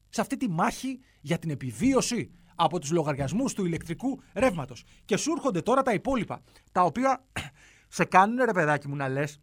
σε 0.09 0.21
αυτή 0.21 0.37
τη 0.37 0.49
μάχη 0.49 1.01
για 1.21 1.39
την 1.39 1.51
επιβίωση 1.51 2.31
από 2.55 2.79
τους 2.79 2.91
λογαριασμούς 2.91 3.55
του 3.55 3.65
ηλεκτρικού 3.65 4.21
ρεύματος. 4.35 4.85
Και 5.05 5.17
σου 5.17 5.33
έρχονται 5.33 5.61
τώρα 5.63 5.83
τα 5.83 5.93
υπόλοιπα, 5.93 6.43
τα 6.73 6.83
οποία 6.83 7.25
σε 7.97 8.05
κάνουν 8.05 8.45
ρε 8.45 8.53
παιδάκι 8.53 8.89
μου 8.89 8.97
να 8.97 9.09
λες, 9.09 9.41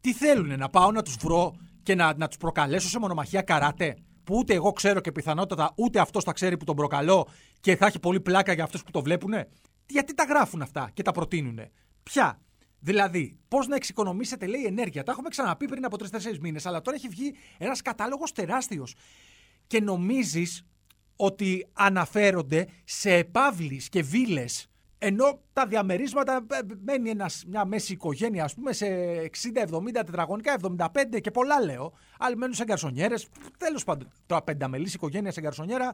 τι 0.00 0.12
θέλουν, 0.12 0.58
να 0.58 0.68
πάω 0.68 0.92
να 0.92 1.02
τους 1.02 1.16
βρω 1.16 1.54
και 1.82 1.94
να, 1.94 2.14
να 2.16 2.28
τους 2.28 2.36
προκαλέσω 2.36 2.88
σε 2.88 2.98
μονομαχία 2.98 3.42
καράτε; 3.42 3.96
Που 4.24 4.36
ούτε 4.36 4.54
εγώ 4.54 4.72
ξέρω 4.72 5.00
και 5.00 5.12
πιθανότατα 5.12 5.72
ούτε 5.76 6.00
αυτός 6.00 6.24
θα 6.24 6.32
ξέρει 6.32 6.56
που 6.56 6.64
τον 6.64 6.76
προκαλώ 6.76 7.28
και 7.60 7.76
θα 7.76 7.86
έχει 7.86 7.98
πολύ 7.98 8.20
πλάκα 8.20 8.52
για 8.52 8.64
αυτούς 8.64 8.82
που 8.82 8.90
το 8.90 9.02
βλέπουν. 9.02 9.32
Γιατί 9.86 10.14
τα 10.14 10.24
γράφουν 10.24 10.62
αυτά 10.62 10.90
και 10.94 11.02
τα 11.02 11.12
προτείνουν. 11.12 11.58
Ποια; 12.02 12.40
Δηλαδή, 12.84 13.38
πώς 13.48 13.66
να 13.66 13.76
εξοικονομήσετε, 13.76 14.46
λέει, 14.46 14.64
ενέργεια. 14.64 15.02
Τα 15.02 15.12
έχουμε 15.12 15.28
ξαναπεί 15.28 15.66
πριν 15.66 15.84
από 15.84 15.98
τρει-τέσσερι 15.98 16.40
μήνες, 16.40 16.66
αλλά 16.66 16.80
τώρα 16.80 16.96
έχει 16.96 17.08
βγει 17.08 17.34
ένας 17.58 17.82
κατάλογος 17.82 18.32
τεράστιος. 18.32 18.94
Και 19.66 19.80
νομίζεις 19.80 20.64
ότι 21.16 21.66
αναφέρονται 21.72 22.68
σε 22.84 23.12
επαύλεις 23.12 23.88
και 23.88 24.02
βίλες 24.02 24.71
ενώ 25.04 25.40
τα 25.52 25.66
διαμερίσματα 25.66 26.46
ε, 26.50 26.58
μένει 26.84 27.10
ένας, 27.10 27.44
μια 27.48 27.64
μέση 27.64 27.92
οικογένεια, 27.92 28.44
ας 28.44 28.54
πούμε, 28.54 28.72
σε 28.72 28.86
60-70 28.86 29.92
τετραγωνικά, 29.92 30.56
75 30.62 31.20
και 31.20 31.30
πολλά 31.30 31.60
λέω. 31.60 31.92
Άλλοι 32.18 32.36
μένουν 32.36 32.54
σε 32.54 32.64
γκαρσονιέρε. 32.64 33.14
Τέλος 33.58 33.84
πάντων, 33.84 34.08
τώρα 34.26 34.42
πενταμελή 34.42 34.90
οικογένεια 34.94 35.32
σε 35.32 35.40
γκαρσονιέρα, 35.40 35.92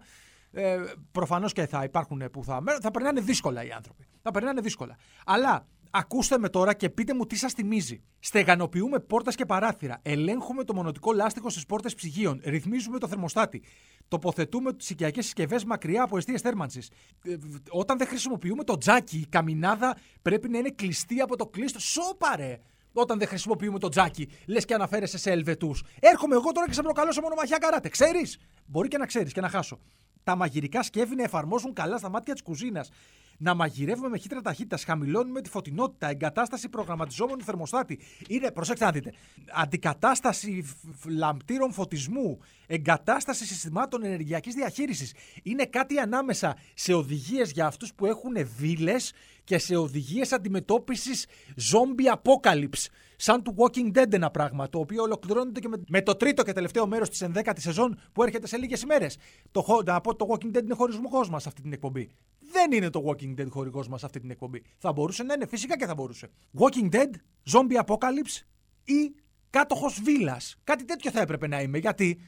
ε, 0.50 0.78
προφανώς 1.12 1.52
και 1.52 1.66
θα 1.66 1.84
υπάρχουν 1.84 2.22
που 2.32 2.44
θα. 2.44 2.62
Θα 2.80 2.90
περνάνε 2.90 3.20
δύσκολα 3.20 3.64
οι 3.64 3.70
άνθρωποι. 3.70 4.06
Θα 4.22 4.30
περνάνε 4.30 4.60
δύσκολα. 4.60 4.96
Αλλά 5.24 5.66
Ακούστε 5.90 6.38
με 6.38 6.48
τώρα 6.48 6.74
και 6.74 6.90
πείτε 6.90 7.14
μου 7.14 7.26
τι 7.26 7.36
σας 7.36 7.52
θυμίζει. 7.52 8.02
Στεγανοποιούμε 8.18 8.98
πόρτες 8.98 9.34
και 9.34 9.44
παράθυρα. 9.44 9.98
Ελέγχουμε 10.02 10.64
το 10.64 10.74
μονοτικό 10.74 11.12
λάστιχο 11.12 11.50
στις 11.50 11.66
πόρτες 11.66 11.94
ψυγείων. 11.94 12.40
Ρυθμίζουμε 12.44 12.98
το 12.98 13.08
θερμοστάτη. 13.08 13.62
Τοποθετούμε 14.08 14.72
τις 14.72 14.90
οικιακές 14.90 15.24
συσκευές 15.24 15.64
μακριά 15.64 16.02
από 16.02 16.16
αιστείες 16.16 16.40
θέρμανσης. 16.40 16.90
Ε, 17.24 17.36
όταν 17.70 17.98
δεν 17.98 18.06
χρησιμοποιούμε 18.06 18.64
το 18.64 18.76
τζάκι, 18.76 19.18
η 19.18 19.26
καμινάδα 19.26 19.96
πρέπει 20.22 20.48
να 20.48 20.58
είναι 20.58 20.70
κλειστή 20.70 21.20
από 21.20 21.36
το 21.36 21.46
κλείστο. 21.46 21.80
Σόπαρε! 21.80 22.58
Όταν 22.92 23.18
δεν 23.18 23.28
χρησιμοποιούμε 23.28 23.78
το 23.78 23.88
τζάκι, 23.88 24.28
λες 24.46 24.64
και 24.64 24.74
αναφέρεσαι 24.74 25.18
σε 25.18 25.30
Ελβετούς. 25.30 25.84
Έρχομαι 26.00 26.34
εγώ 26.34 26.52
τώρα 26.52 26.66
και 26.66 26.72
σε 26.72 26.82
προκαλώ 26.82 27.12
σε 27.12 27.20
μονομαχιά 27.20 27.58
καράτε. 27.58 27.88
Ξέρεις! 27.88 28.38
Μπορεί 28.66 28.88
και 28.88 28.98
να 28.98 29.06
ξέρεις 29.06 29.32
και 29.32 29.40
να 29.40 29.48
χάσω. 29.48 29.78
Τα 30.22 30.36
μαγειρικά 30.36 30.82
σκεύη 30.82 31.14
να 31.14 31.22
εφαρμόζουν 31.22 31.72
καλά 31.72 31.98
στα 31.98 32.08
μάτια 32.08 32.32
της 32.32 32.42
κουζίνας 32.42 32.90
να 33.38 33.54
μαγειρεύουμε 33.54 34.08
με 34.08 34.18
χύτρα 34.18 34.40
ταχύτητας, 34.40 34.84
χαμηλώνουμε 34.84 35.40
τη 35.40 35.48
φωτεινότητα, 35.48 36.10
εγκατάσταση 36.10 36.68
προγραμματιζόμενου 36.68 37.42
θερμοστάτη. 37.42 38.00
Είναι, 38.28 38.50
προσέξτε 38.50 38.84
να 38.84 38.90
δείτε, 38.90 39.12
αντικατάσταση 39.52 40.64
λαμπτήρων 41.06 41.72
φωτισμού, 41.72 42.38
εγκατάσταση 42.66 43.46
συστημάτων 43.46 44.04
ενεργειακής 44.04 44.54
διαχείρισης. 44.54 45.14
Είναι 45.42 45.64
κάτι 45.64 45.98
ανάμεσα 45.98 46.56
σε 46.74 46.92
οδηγίες 46.92 47.50
για 47.50 47.66
αυτούς 47.66 47.94
που 47.94 48.06
έχουν 48.06 48.32
βίλες 48.56 49.12
και 49.44 49.58
σε 49.58 49.76
οδηγίες 49.76 50.32
αντιμετώπισης 50.32 51.26
zombie 51.72 52.14
apocalypse. 52.14 52.86
Σαν 53.16 53.42
του 53.42 53.54
Walking 53.58 53.98
Dead 53.98 54.12
ένα 54.12 54.30
πράγμα, 54.30 54.68
το 54.68 54.78
οποίο 54.78 55.02
ολοκληρώνεται 55.02 55.60
και 55.60 55.68
με, 55.88 56.02
το 56.02 56.14
τρίτο 56.14 56.42
και 56.42 56.52
τελευταίο 56.52 56.86
μέρος 56.86 57.08
της 57.08 57.24
11η 57.34 57.58
σεζόν 57.58 57.98
που 58.12 58.22
έρχεται 58.22 58.46
σε 58.46 58.56
λίγες 58.56 58.82
ημέρες. 58.82 59.16
Το, 59.50 59.82
να 59.84 60.00
πω 60.00 60.14
το 60.14 60.26
Walking 60.30 60.56
Dead 60.56 60.62
είναι 60.62 60.74
χωρισμό 60.74 61.08
μα 61.30 61.36
αυτή 61.36 61.62
την 61.62 61.72
εκπομπή. 61.72 62.10
Δεν 62.52 62.72
είναι 62.72 62.90
το 62.90 63.04
Walking 63.06 63.40
Dead 63.40 63.48
χορηγός 63.50 63.88
μας 63.88 64.04
αυτή 64.04 64.20
την 64.20 64.30
εκπομπή. 64.30 64.62
Θα 64.78 64.92
μπορούσε 64.92 65.22
να 65.22 65.34
είναι, 65.34 65.46
φυσικά 65.46 65.76
και 65.76 65.86
θα 65.86 65.94
μπορούσε. 65.94 66.30
Walking 66.58 66.94
Dead, 66.94 67.10
Zombie 67.52 67.84
Apocalypse 67.84 68.46
ή 68.84 69.14
κάτοχος 69.50 70.00
βίλας. 70.02 70.56
Κάτι 70.64 70.84
τέτοιο 70.84 71.10
θα 71.10 71.20
έπρεπε 71.20 71.46
να 71.46 71.60
είμαι. 71.60 71.78
Γιατί 71.78 72.20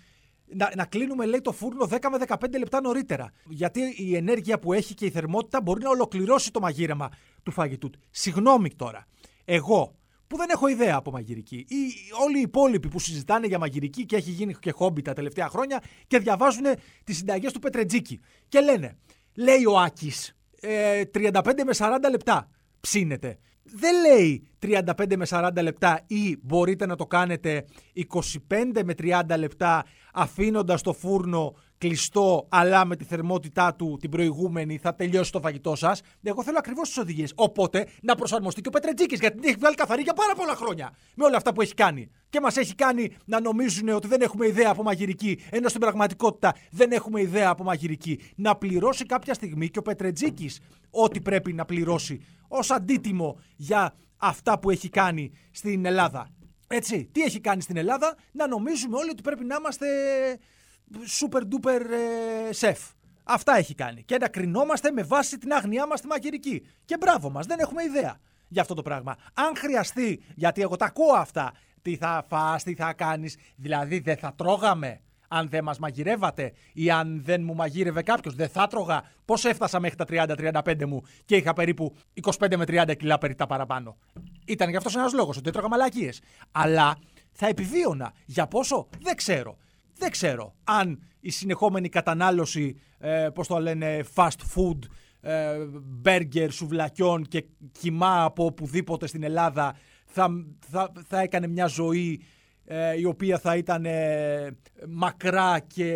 να, 0.55 0.73
να 0.77 0.85
κλείνουμε, 0.85 1.27
λέει, 1.27 1.41
το 1.41 1.53
φούρνο 1.53 1.89
10 1.91 1.99
με 2.11 2.19
15 2.27 2.59
λεπτά 2.59 2.81
νωρίτερα. 2.81 3.33
Γιατί 3.49 3.81
η 3.97 4.17
ενέργεια 4.17 4.59
που 4.59 4.73
έχει 4.73 4.95
και 4.95 5.07
η 5.07 5.11
θερμότητα 5.11 5.63
μπορεί 5.63 5.83
να 5.83 5.91
ολοκληρώσει 5.91 6.51
το 6.51 6.61
μαγείρεμα 6.61 7.09
του 7.43 7.51
φαγητού. 7.51 7.91
Συγγνώμη 8.11 8.75
τώρα. 8.75 9.07
Εγώ 9.45 9.95
που 10.27 10.37
δεν 10.37 10.49
έχω 10.51 10.67
ιδέα 10.67 10.97
από 10.97 11.11
μαγειρική, 11.11 11.57
ή 11.57 11.77
όλοι 12.25 12.39
οι 12.39 12.41
υπόλοιποι 12.41 12.89
που 12.89 12.99
συζητάνε 12.99 13.47
για 13.47 13.59
μαγειρική 13.59 14.07
και 14.07 14.17
έχει 14.17 14.31
γίνει 14.31 14.55
και 14.55 14.71
χόμπι 14.71 15.03
τα 15.03 15.13
τελευταία 15.13 15.49
χρόνια 15.49 15.83
και 16.07 16.19
διαβάζουν 16.19 16.65
τις 17.05 17.17
συνταγές 17.17 17.53
του 17.53 17.59
Πετρετζίκη. 17.59 18.21
Και 18.49 18.61
λένε, 18.61 18.97
λέει 19.35 19.65
ο 19.65 19.79
Άκης, 19.79 20.37
ε, 20.61 21.03
35 21.05 21.65
με 21.65 21.73
40 21.73 22.11
λεπτά. 22.11 22.49
ψήνετε. 22.81 23.39
Δεν 23.63 24.01
λέει 24.01 24.49
35 24.63 25.17
με 25.17 25.27
40 25.29 25.51
λεπτά 25.63 26.01
ή 26.07 26.39
μπορείτε 26.43 26.87
να 26.87 26.97
το 26.97 27.07
κάνετε 27.07 27.65
25 28.13 28.83
με 28.85 28.95
30 28.99 29.21
λεπτά 29.39 29.85
αφήνοντας 30.13 30.83
το 30.83 30.93
φούρνο 30.93 31.55
κλειστό 31.79 32.47
αλλά 32.49 32.85
με 32.85 32.97
τη 32.97 33.05
θερμότητά 33.05 33.75
του 33.75 33.97
την 34.01 34.11
προηγούμενη 34.11 34.79
θα 34.79 34.95
τελειώσει 34.95 35.33
το 35.33 35.41
φαγητό 35.41 35.77
σας. 35.77 36.01
Εγώ 36.23 36.43
θέλω 36.43 36.59
ακριβώς 36.59 36.89
τις 36.89 36.99
οδηγίες. 36.99 37.33
Οπότε 37.35 37.87
να 38.03 38.15
προσαρμοστεί 38.15 38.61
και 38.61 38.69
ο 38.69 38.71
Πετρετζίκης 38.71 39.19
γιατί 39.21 39.39
την 39.39 39.49
έχει 39.49 39.57
βγάλει 39.59 39.75
καθαρή 39.75 40.03
για 40.03 40.13
πάρα 40.13 40.35
πολλά 40.35 40.55
χρόνια 40.55 40.93
με 41.15 41.25
όλα 41.25 41.37
αυτά 41.37 41.53
που 41.53 41.61
έχει 41.61 41.75
κάνει. 41.75 42.11
Και 42.29 42.41
μας 42.41 42.57
έχει 42.57 42.75
κάνει 42.75 43.11
να 43.25 43.41
νομίζουν 43.41 43.89
ότι 43.89 44.09
δεν 44.09 44.21
έχουμε 44.21 44.47
ιδέα 44.47 44.71
από 44.71 44.83
μαγειρική, 44.83 45.41
ενώ 45.51 45.69
στην 45.69 45.81
πραγματικότητα 45.81 46.55
δεν 46.71 46.93
έχουμε 46.93 47.21
ιδέα 47.21 47.49
από 47.49 47.65
μαγειρική. 47.65 48.21
Να 48.37 48.57
πληρώσει 48.57 49.07
κάποια 49.07 49.35
στιγμή 49.35 49.69
και 49.69 49.79
ο 49.79 49.83
Πετρετζίκης 49.83 50.61
ό,τι 50.91 51.21
πρέπει 51.21 51.53
να 51.53 51.65
πληρώσει 51.65 52.21
ως 52.49 52.71
αντίτιμο 52.71 53.41
για 53.57 53.95
αυτά 54.21 54.59
που 54.59 54.71
έχει 54.71 54.89
κάνει 54.89 55.33
στην 55.51 55.85
Ελλάδα. 55.85 56.29
Έτσι, 56.67 57.09
τι 57.13 57.23
έχει 57.23 57.41
κάνει 57.41 57.63
στην 57.63 57.77
Ελλάδα, 57.77 58.17
να 58.33 58.47
νομίζουμε 58.47 58.97
όλοι 58.97 59.11
ότι 59.11 59.23
πρέπει 59.23 59.45
να 59.45 59.57
είμαστε 59.59 59.87
super 61.21 61.41
duper 61.41 61.81
ε, 62.49 62.53
σεφ. 62.53 62.79
Αυτά 63.25 63.57
έχει 63.57 63.75
κάνει. 63.75 64.03
Και 64.03 64.17
να 64.17 64.29
κρινόμαστε 64.29 64.91
με 64.91 65.03
βάση 65.03 65.39
την 65.39 65.53
άγνοιά 65.53 65.87
μας 65.87 65.99
στη 65.99 66.09
μαγειρική. 66.09 66.67
Και 66.85 66.97
μπράβο 66.97 67.31
μας, 67.31 67.47
δεν 67.47 67.59
έχουμε 67.59 67.83
ιδέα 67.83 68.21
για 68.49 68.63
αυτό 68.63 68.75
το 68.75 68.83
πράγμα. 68.83 69.17
Αν 69.35 69.57
χρειαστεί, 69.57 70.23
γιατί 70.35 70.61
εγώ 70.61 70.77
τα 70.77 70.85
ακούω 70.85 71.15
αυτά, 71.15 71.53
τι 71.83 71.97
θα 71.97 72.25
φας, 72.29 72.63
τι 72.63 72.75
θα 72.75 72.93
κάνεις, 72.93 73.37
δηλαδή 73.57 73.99
δεν 73.99 74.17
θα 74.17 74.35
τρώγαμε 74.35 75.01
αν 75.33 75.49
δεν 75.49 75.65
μας 75.65 75.79
μαγειρεύατε 75.79 76.53
ή 76.73 76.91
αν 76.91 77.23
δεν 77.25 77.43
μου 77.43 77.55
μαγείρευε 77.55 78.03
κάποιος, 78.03 78.35
δεν 78.35 78.49
θα 78.49 78.67
τρώγα. 78.67 79.03
Πώς 79.25 79.45
έφτασα 79.45 79.81
μέχρι 79.81 79.97
τα 79.97 80.05
30-35 80.65 80.87
μου 80.87 81.03
και 81.25 81.37
είχα 81.37 81.53
περίπου 81.53 81.97
25 82.23 82.57
με 82.57 82.65
30 82.67 82.97
κιλά 82.99 83.19
περί 83.19 83.35
τα 83.35 83.47
παραπάνω. 83.47 83.97
Ήταν 84.45 84.71
γι' 84.71 84.77
αυτός 84.77 84.97
ένας 84.97 85.13
λόγος, 85.13 85.37
ότι 85.37 85.49
έτρωγα 85.49 85.69
μαλακίες. 85.69 86.21
Αλλά 86.53 86.99
θα 87.33 87.47
επιβίωνα. 87.47 88.13
Για 88.27 88.47
πόσο, 88.47 88.89
δεν 89.03 89.17
ξέρω. 89.17 89.57
Δεν 89.99 90.11
ξέρω 90.11 90.55
αν 90.65 91.03
η 91.21 91.31
συνεχόμενη 91.31 91.89
κατανάλωση, 91.89 92.81
ε, 92.99 93.29
πώς 93.35 93.47
το 93.47 93.59
λένε, 93.59 94.05
fast 94.15 94.41
food, 94.55 94.79
ε, 95.21 95.57
μπέργκερ, 95.83 96.51
σουβλακιών 96.51 97.25
και 97.25 97.45
κοιμά 97.81 98.23
από 98.23 98.45
οπουδήποτε 98.45 99.07
στην 99.07 99.23
Ελλάδα 99.23 99.77
θα, 100.05 100.29
θα, 100.71 100.93
θα 101.07 101.21
έκανε 101.21 101.47
μια 101.47 101.67
ζωή 101.67 102.23
ε, 102.23 102.27
η 102.99 103.05
οποία 103.05 103.39
θα 103.39 103.57
ήταν 103.57 103.85
ε, 103.85 104.57
μακρά 104.89 105.59
και 105.59 105.93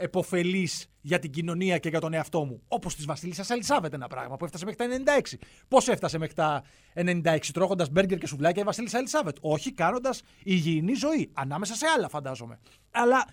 εποφελής 0.00 0.86
για 1.00 1.18
την 1.18 1.30
κοινωνία 1.30 1.78
και 1.78 1.88
για 1.88 2.00
τον 2.00 2.14
εαυτό 2.14 2.44
μου. 2.44 2.62
Όπως 2.68 2.94
της 2.94 3.04
Βασίλισσας 3.04 3.50
Ελισάβετ 3.50 3.94
ένα 3.94 4.06
πράγμα 4.06 4.36
που 4.36 4.44
έφτασε 4.44 4.64
μέχρι 4.64 5.02
τα 5.04 5.20
96. 5.20 5.36
Πώς 5.68 5.88
έφτασε 5.88 6.18
μέχρι 6.18 6.34
τα 6.34 6.62
96 6.94 7.38
τρώγοντας 7.52 7.90
μπέργκερ 7.90 8.18
και 8.18 8.26
σουβλάκια 8.26 8.62
η 8.62 8.64
Βασίλισσα 8.64 8.98
Ελισάβετ. 8.98 9.36
Όχι 9.40 9.72
κάνοντας 9.72 10.22
υγιεινή 10.42 10.94
ζωή. 10.94 11.30
Ανάμεσα 11.32 11.74
σε 11.74 11.86
άλλα 11.96 12.08
φαντάζομαι. 12.08 12.58
Αλλά 12.90 13.24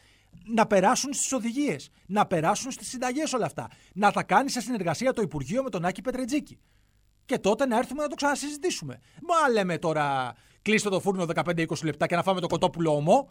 να 0.54 0.68
περάσουν 0.68 1.14
στις 1.14 1.32
οδηγίες, 1.34 1.90
να 2.06 2.26
περάσουν 2.26 2.72
στις 2.72 2.88
συνταγές 2.88 3.34
όλα 3.34 3.46
αυτά. 3.46 3.68
Να 3.94 4.12
τα 4.12 4.24
κάνει 4.24 4.50
σε 4.50 4.62
συνεργασία 4.62 5.14
το 5.14 5.22
Υπουργείο 5.22 5.64
με 5.64 5.70
τον 5.70 5.86
Άκη 5.86 6.02
Πετρετζίκη. 6.02 6.60
Και 7.26 7.38
τότε 7.38 7.66
να 7.66 7.78
έρθουμε 7.78 8.04
να 8.04 8.10
το 8.10 8.16
ξανασυζητήσουμε. 8.16 9.00
Μα 9.22 9.50
λέμε 9.50 9.78
τώρα, 9.78 10.34
κλείστε 10.66 10.90
το 10.90 11.00
φούρνο 11.00 11.26
15-20 11.36 11.66
λεπτά 11.84 12.08
και 12.08 12.16
να 12.16 12.24
φάμε 12.24 12.40
το 12.40 12.48
κοτόπουλο 12.48 12.96
ομό 12.96 13.30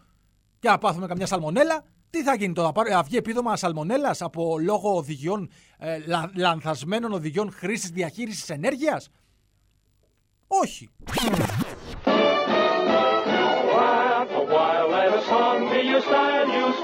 και 0.59 0.69
να 0.69 0.79
πάθουμε 0.79 1.07
καμιά 1.07 1.27
σαλμονέλα. 1.27 1.85
Τι 2.11 2.23
θα 2.23 2.35
γίνει 2.35 2.53
τώρα, 2.53 2.73
θα 2.91 3.03
βγει 3.03 3.17
επίδομα 3.17 3.57
σαλμονέλας 3.57 4.23
από 4.23 4.59
λόγω 4.59 4.97
οδηγιών, 4.97 5.51
ε, 5.79 5.99
λανθασμένων 6.35 7.13
οδηγιών 7.13 7.53
χρήσης 7.53 7.91
διαχείρισης 7.91 8.51
ενέργειας; 8.51 9.09
Όχι. 10.47 10.89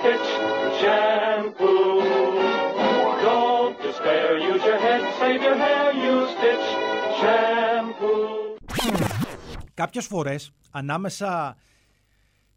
Stitch 0.03 0.31
shampoo. 0.81 1.89
Don't 3.27 3.77
despair, 3.87 4.29
use 4.53 4.65
your 4.71 4.81
head, 4.87 5.03
save 5.21 5.41
your 5.47 5.59
hair, 5.65 5.87
use 6.13 6.31
Stitch 6.37 6.67
shampoo. 7.21 7.60
Κάποιες 9.81 10.07
φορές, 10.07 10.53
ανάμεσα 10.71 11.57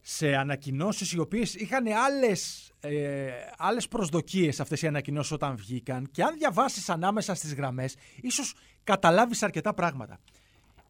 σε 0.01 0.35
ανακοινώσεις 0.35 1.11
οι 1.11 1.19
οποίες 1.19 1.55
είχαν 1.55 1.85
άλλες, 1.87 2.71
ε, 2.79 3.29
άλλες 3.57 3.87
προσδοκίες 3.87 4.59
αυτές 4.59 4.81
οι 4.81 4.87
ανακοινώσεις 4.87 5.31
όταν 5.31 5.55
βγήκαν 5.55 6.09
και 6.11 6.23
αν 6.23 6.33
διαβάσεις 6.37 6.89
ανάμεσα 6.89 7.33
στις 7.35 7.53
γραμμές, 7.53 7.95
ίσως 8.21 8.55
καταλάβεις 8.83 9.43
αρκετά 9.43 9.73
πράγματα. 9.73 10.19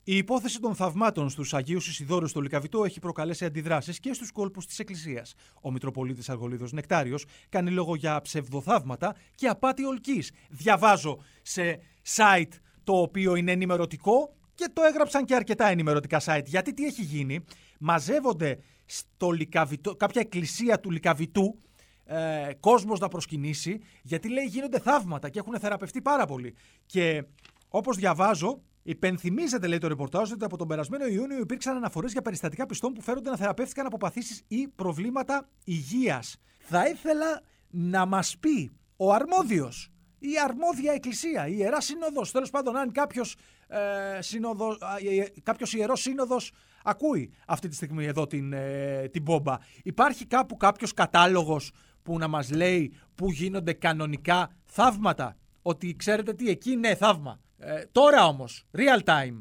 Η 0.03 0.17
υπόθεση 0.17 0.59
των 0.59 0.75
θαυμάτων 0.75 1.29
στους 1.29 1.53
Αγίους 1.53 1.87
Ισιδόρους 1.87 2.29
στο 2.29 2.41
Λικαβιτό 2.41 2.83
έχει 2.83 2.99
προκαλέσει 2.99 3.45
αντιδράσεις 3.45 3.99
και 3.99 4.13
στους 4.13 4.31
κόλπους 4.31 4.65
της 4.65 4.79
Εκκλησίας. 4.79 5.33
Ο 5.61 5.71
Μητροπολίτης 5.71 6.29
Αργολίδος 6.29 6.71
Νεκτάριος 6.71 7.25
κάνει 7.49 7.71
λόγο 7.71 7.95
για 7.95 8.21
ψευδοθαύματα 8.21 9.15
και 9.35 9.47
απάτη 9.47 9.85
ολκής. 9.85 10.31
Διαβάζω 10.49 11.19
σε 11.41 11.79
site 12.15 12.53
το 12.83 12.93
οποίο 12.93 13.35
είναι 13.35 13.51
ενημερωτικό 13.51 14.33
και 14.55 14.69
το 14.74 14.81
έγραψαν 14.83 15.25
και 15.25 15.36
αρκετά 15.36 15.67
ενημερωτικά 15.67 16.22
site. 16.25 16.45
Γιατί 16.45 16.74
τι 16.74 16.86
έχει 16.86 17.01
γίνει, 17.01 17.43
μαζεύονται 17.79 18.60
στο 18.86 19.31
Λικαβιτό, 19.31 19.95
κάποια 19.95 20.22
εκκλησία 20.22 20.79
του 20.79 20.91
Λικαβιτού 20.91 21.57
ε, 22.05 22.50
κόσμος 22.60 23.00
να 23.00 23.07
προσκυνήσει 23.07 23.79
γιατί 24.01 24.29
λέει 24.29 24.45
γίνονται 24.45 24.79
θαύματα 24.79 25.29
και 25.29 25.39
έχουν 25.39 25.60
θεραπευτεί 25.60 26.01
πάρα 26.01 26.25
πολύ. 26.25 26.55
Και 26.86 27.24
όπως 27.67 27.98
διαβάζω 27.98 28.62
Υπενθυμίζεται, 28.83 29.67
λέει 29.67 29.77
το 29.77 29.88
ρεπορτάζ, 29.88 30.31
ότι 30.31 30.45
από 30.45 30.57
τον 30.57 30.67
περασμένο 30.67 31.05
Ιούνιο 31.05 31.39
υπήρξαν 31.39 31.75
αναφορές 31.75 32.12
για 32.12 32.22
περιστατικά 32.22 32.65
πιστών 32.65 32.93
που 32.93 33.01
φέρονται 33.01 33.29
να 33.29 33.38
θεραπεύτηκαν 33.38 33.86
από 33.86 33.98
παθήσεις 33.98 34.43
ή 34.48 34.67
προβλήματα 34.67 35.50
υγείας. 35.63 36.38
Θα 36.57 36.88
ήθελα 36.88 37.41
να 37.69 38.05
μας 38.05 38.38
πει 38.38 38.72
ο 38.98 39.13
αρμόδιος, 39.13 39.91
η 40.19 40.29
αρμόδια 40.43 40.93
εκκλησία, 40.93 41.48
η 41.48 41.55
ιερά 41.57 41.81
σύνοδος, 41.81 42.31
τέλος 42.31 42.50
πάντων, 42.50 42.77
αν 42.77 42.91
κάποιος 42.91 43.36
ε, 43.73 45.41
κάποιος 45.43 45.73
ιερός 45.73 46.01
σύνοδος 46.01 46.51
ακούει 46.83 47.33
αυτή 47.47 47.67
τη 47.67 47.75
στιγμή 47.75 48.05
εδώ 48.05 48.27
την, 48.27 48.53
ε, 48.53 49.09
την 49.11 49.21
μπόμπα. 49.21 49.57
Υπάρχει 49.83 50.25
κάπου 50.25 50.57
κάποιος 50.57 50.93
κατάλογος 50.93 51.71
που 52.03 52.17
να 52.17 52.27
μας 52.27 52.51
λέει 52.51 52.93
που 53.15 53.31
γίνονται 53.31 53.73
κανονικά 53.73 54.51
θαύματα; 54.63 55.37
Ότι 55.61 55.95
ξέρετε 55.95 56.33
τι, 56.33 56.49
εκεί 56.49 56.71
είναι 56.71 56.95
θαύμα. 56.95 57.39
Ε, 57.57 57.83
τώρα 57.91 58.25
όμως, 58.25 58.65
real 58.77 59.09
time. 59.09 59.39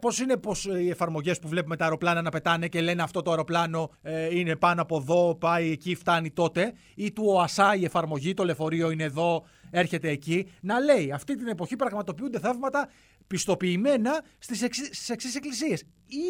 Πώς 0.00 0.18
είναι 0.18 0.36
πως 0.36 0.64
οι 0.64 0.88
εφαρμογές 0.88 1.38
που 1.38 1.48
βλέπουμε 1.48 1.76
τα 1.76 1.84
αεροπλάνα 1.84 2.22
να 2.22 2.30
πετάνε 2.30 2.68
και 2.68 2.80
λένε 2.80 3.02
αυτό 3.02 3.22
το 3.22 3.30
αεροπλάνο 3.30 3.90
ε, 4.02 4.38
είναι 4.38 4.56
πάνω 4.56 4.82
από 4.82 4.96
εδώ, 4.96 5.34
πάει 5.34 5.70
εκεί, 5.70 5.94
φτάνει 5.94 6.30
τότε, 6.30 6.72
ή 6.94 7.12
του 7.12 7.24
ΟΑΣΑ 7.26 7.74
η 7.74 7.84
εφαρμογή, 7.84 8.34
το 8.34 8.44
λεωφορείο 8.44 8.90
είναι 8.90 9.04
εδώ, 9.04 9.44
έρχεται 9.70 10.08
εκεί, 10.08 10.52
να 10.60 10.80
λέει 10.80 11.12
αυτή 11.12 11.36
την 11.36 11.46
εποχή 11.46 11.76
πραγματοποιούνται 11.76 12.38
θαύματα 12.38 12.88
πιστοποιημένα 13.26 14.24
στις 14.38 14.62
εξής 15.08 15.34
εκκλησίες. 15.34 15.84
Ή 16.06 16.24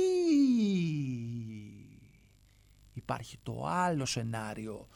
υπάρχει 2.92 3.38
το 3.42 3.66
άλλο 3.66 4.04
σενάριο 4.04 4.88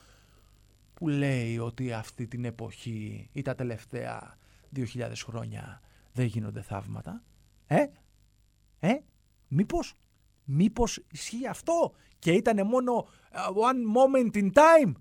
που 0.94 1.08
λέει 1.08 1.58
ότι 1.58 1.92
αυτή 1.92 2.26
την 2.26 2.44
εποχή 2.44 3.28
ή 3.32 3.42
τα 3.42 3.54
τελευταία 3.54 4.38
2.000 4.76 5.12
χρόνια 5.24 5.80
δεν 6.12 6.26
γίνονται 6.26 6.62
θαύματα. 6.62 7.22
Ε, 7.66 7.86
ε, 8.80 8.98
μήπως, 9.48 9.94
μήπως 10.44 11.04
ισχύει 11.12 11.46
αυτό 11.46 11.92
και 12.18 12.32
ήταν 12.32 12.66
μόνο 12.66 13.08
ε, 13.30 13.38
one 13.54 13.96
moment 13.96 14.36
in 14.36 14.52
time 14.52 14.92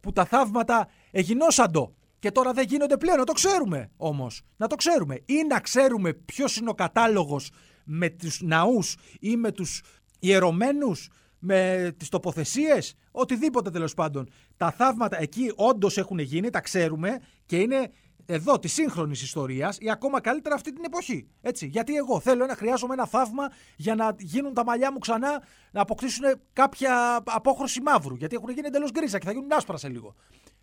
που 0.00 0.12
τα 0.12 0.24
θαύματα 0.24 0.88
εγινόσαντο 1.10 1.94
και 2.26 2.32
τώρα 2.32 2.52
δεν 2.52 2.64
γίνονται 2.64 2.96
πλέον. 2.96 3.18
Να 3.18 3.24
το 3.24 3.32
ξέρουμε 3.32 3.90
όμως, 3.96 4.42
να 4.56 4.66
το 4.66 4.76
ξέρουμε. 4.76 5.22
Ή 5.26 5.42
να 5.48 5.60
ξέρουμε 5.60 6.12
ποιος 6.12 6.56
είναι 6.56 6.70
ο 6.70 6.74
κατάλογος 6.74 7.50
με 7.84 8.08
τους 8.08 8.40
ναούς 8.42 8.96
ή 9.20 9.36
με 9.36 9.52
τους 9.52 9.82
ιερωμένους 10.18 11.08
με 11.38 11.90
τις 11.96 12.08
τοποθεσίες, 12.08 12.94
οτιδήποτε 13.10 13.70
τέλος 13.70 13.94
πάντων. 13.94 14.28
Τα 14.56 14.70
θαύματα 14.70 15.20
εκεί 15.20 15.52
όντως 15.54 15.98
έχουν 15.98 16.18
γίνει, 16.18 16.50
τα 16.50 16.60
ξέρουμε 16.60 17.18
και 17.46 17.56
είναι 17.56 17.90
εδώ 18.26 18.58
της 18.58 18.72
σύγχρονης 18.72 19.22
ιστορίας 19.22 19.78
ή 19.80 19.90
ακόμα 19.90 20.20
καλύτερα 20.20 20.54
αυτή 20.54 20.72
την 20.72 20.84
εποχή. 20.84 21.28
Έτσι. 21.40 21.66
Γιατί 21.66 21.94
εγώ 21.94 22.20
θέλω 22.20 22.46
να 22.46 22.54
χρειάζομαι 22.54 22.94
ένα 22.94 23.06
θαύμα 23.06 23.50
για 23.76 23.94
να 23.94 24.14
γίνουν 24.18 24.54
τα 24.54 24.64
μαλλιά 24.64 24.92
μου 24.92 24.98
ξανά 24.98 25.42
να 25.70 25.80
αποκτήσουν 25.80 26.24
κάποια 26.52 27.22
απόχρωση 27.24 27.80
μαύρου. 27.80 28.14
Γιατί 28.14 28.34
έχουν 28.34 28.50
γίνει 28.50 28.66
εντελώς 28.66 28.90
γκρίζα 28.90 29.18
και 29.18 29.26
θα 29.26 29.32
γίνουν 29.32 29.52
άσπρα 29.52 29.76
σε 29.76 29.88
λίγο. 29.88 30.14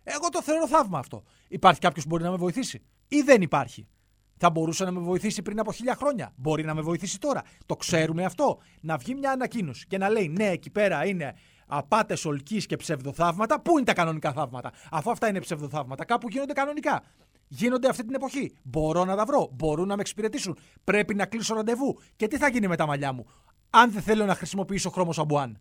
Εγώ 0.04 0.28
το 0.28 0.42
θεωρώ 0.42 0.68
θαύμα 0.68 0.98
αυτό. 0.98 1.22
Υπάρχει 1.48 1.80
κάποιος 1.80 2.04
που 2.04 2.10
μπορεί 2.10 2.22
να 2.22 2.30
με 2.30 2.36
βοηθήσει 2.36 2.82
ή 3.08 3.20
δεν 3.20 3.42
υπάρχει; 3.42 3.88
Θα 4.36 4.50
μπορούσε 4.50 4.84
να 4.84 4.90
με 4.90 5.00
βοηθήσει 5.00 5.42
πριν 5.42 5.58
από 5.58 5.72
χίλια 5.72 5.94
χρόνια. 5.94 6.32
Μπορεί 6.36 6.64
να 6.64 6.74
με 6.74 6.80
βοηθήσει 6.80 7.18
τώρα. 7.18 7.42
Το 7.66 7.76
ξέρουμε 7.76 8.24
αυτό. 8.24 8.58
Να 8.80 8.96
βγει 8.96 9.14
μια 9.14 9.30
ανακοίνωση 9.30 9.86
και 9.86 9.98
να 9.98 10.08
λέει 10.08 10.28
ναι, 10.28 10.46
εκεί 10.48 10.70
πέρα 10.70 11.06
είναι 11.06 11.34
απάτες 11.66 12.24
ολκή 12.24 12.66
και 12.66 12.76
ψευδοθαύματα. 12.76 13.60
Πού 13.60 13.76
είναι 13.76 13.86
τα 13.86 13.92
κανονικά 13.92 14.32
θαύματα, 14.32 14.72
αφού 14.90 15.10
αυτά 15.10 15.28
είναι 15.28 15.40
ψευδοθαύματα. 15.40 16.04
Κάπου 16.04 16.28
γίνονται 16.28 16.52
κανονικά. 16.52 17.02
γίνονται 17.48 17.88
αυτή 17.88 18.04
την 18.04 18.14
εποχή. 18.14 18.56
Μπορώ 18.62 19.04
να 19.04 19.16
τα 19.16 19.24
βρω. 19.24 19.48
Μπορούν 19.52 19.88
να 19.88 19.94
με 19.94 20.00
εξυπηρετήσουν. 20.00 20.58
Πρέπει 20.84 21.14
να 21.14 21.26
κλείσω 21.26 21.54
ραντεβού. 21.54 21.98
Και 22.16 22.28
τι 22.28 22.36
θα 22.36 22.48
γίνει 22.48 22.66
με 22.68 22.76
τα 22.76 22.86
μαλλιά 22.86 23.12
μου, 23.12 23.26
αν 23.70 23.90
δεν 23.90 24.02
θέλω 24.02 24.24
να 24.24 24.34
χρησιμοποιήσω 24.34 24.90
χρώμο 24.90 25.12
σαμπουάν; 25.12 25.58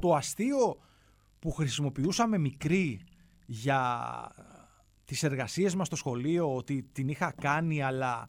Το 0.00 0.14
αστείο 0.14 0.76
που 1.38 1.50
χρησιμοποιούσαμε 1.50 2.38
μικρή 2.38 3.00
για 3.46 4.10
τις 5.04 5.22
εργασίες 5.22 5.74
μας 5.74 5.86
στο 5.86 5.96
σχολείο, 5.96 6.54
ότι 6.54 6.88
την 6.92 7.08
είχα 7.08 7.34
κάνει, 7.40 7.82
αλλά 7.82 8.28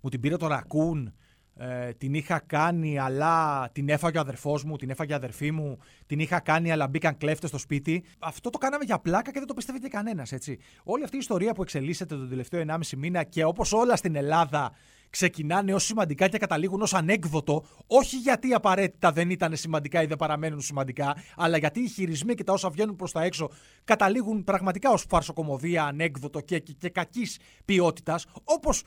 μου 0.00 0.10
την 0.10 0.20
πήρε 0.20 0.36
το 0.36 0.46
ρακούν 0.46 1.14
ε, 1.56 1.92
την 1.92 2.14
είχα 2.14 2.42
κάνει 2.46 2.98
αλλά 2.98 3.68
την 3.72 3.88
έφαγε 3.88 4.18
ο 4.18 4.20
αδερφός 4.20 4.64
μου, 4.64 4.76
την 4.76 4.90
έφαγε 4.90 5.12
η 5.12 5.14
αδερφή 5.14 5.50
μου, 5.50 5.78
την 6.06 6.18
είχα 6.18 6.40
κάνει 6.40 6.72
αλλά 6.72 6.88
μπήκαν 6.88 7.16
κλέφτες 7.16 7.48
στο 7.48 7.58
σπίτι. 7.58 8.04
Αυτό 8.18 8.50
το 8.50 8.58
κάναμε 8.58 8.84
για 8.84 8.98
πλάκα 8.98 9.30
και 9.30 9.38
δεν 9.38 9.48
το 9.48 9.54
πιστεύετε 9.54 9.88
κανένας 9.88 10.32
έτσι. 10.32 10.58
Όλη 10.84 11.04
αυτή 11.04 11.16
η 11.16 11.18
ιστορία 11.18 11.52
που 11.52 11.62
εξελίσσεται 11.62 12.16
τον 12.16 12.28
τελευταίο 12.28 12.64
1,5 12.68 12.76
μήνα 12.96 13.24
και 13.24 13.44
όπως 13.44 13.72
όλα 13.72 13.96
στην 13.96 14.16
Ελλάδα 14.16 14.72
ξεκινάνε 15.12 15.74
ως 15.74 15.84
σημαντικά 15.84 16.28
και 16.28 16.38
καταλήγουν 16.38 16.82
ως 16.82 16.94
ανέκδοτο, 16.94 17.64
όχι 17.86 18.16
γιατί 18.16 18.54
απαραίτητα 18.54 19.12
δεν 19.12 19.30
ήταν 19.30 19.56
σημαντικά 19.56 20.02
ή 20.02 20.06
δεν 20.06 20.16
παραμένουν 20.16 20.60
σημαντικά, 20.60 21.16
αλλά 21.36 21.56
γιατί 21.56 21.80
οι 21.80 21.88
χειρισμοί 21.88 22.34
και 22.34 22.44
τα 22.44 22.52
όσα 22.52 22.70
βγαίνουν 22.70 22.96
προς 22.96 23.12
τα 23.12 23.22
έξω 23.22 23.50
καταλήγουν 23.84 24.44
πραγματικά 24.44 24.90
ως 24.90 25.04
φαρσοκομωδία, 25.08 25.84
ανέκδοτο 25.84 26.40
και, 26.40 26.58
και, 26.58 26.72
και 26.72 26.88
κακής 26.88 27.38
ποιότητας, 27.64 28.26
όπως 28.44 28.82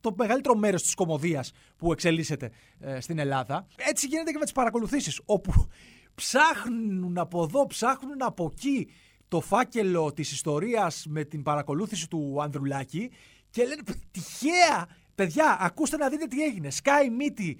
το 0.00 0.14
μεγαλύτερο 0.16 0.56
μέρος 0.56 0.82
της 0.82 0.94
κομμωδίας 0.94 1.52
που 1.76 1.92
εξελίσσεται 1.92 2.50
ε, 2.80 3.00
στην 3.00 3.18
Ελλάδα. 3.18 3.66
Έτσι 3.76 4.06
γίνεται 4.06 4.30
και 4.30 4.38
με 4.38 4.44
τις 4.44 4.52
παρακολουθήσεις, 4.52 5.20
όπου 5.24 5.68
ψάχνουν 6.14 7.18
από 7.18 7.42
εδώ, 7.42 7.66
ψάχνουν 7.66 8.22
από 8.22 8.52
εκεί 8.52 8.88
το 9.28 9.40
φάκελο 9.40 10.12
της 10.12 10.32
ιστορίας 10.32 11.06
με 11.08 11.24
την 11.24 11.42
παρακολούθηση 11.42 12.08
του 12.08 12.38
Ανδρουλάκη 12.42 13.10
και 13.50 13.62
λένε 13.62 13.82
τυχαία 14.10 14.88
Παιδιά, 15.14 15.56
ακούστε 15.60 15.96
να 15.96 16.08
δείτε 16.08 16.26
τι 16.26 16.42
έγινε. 16.42 16.70
Σκάει 16.70 17.10
μύτη 17.10 17.58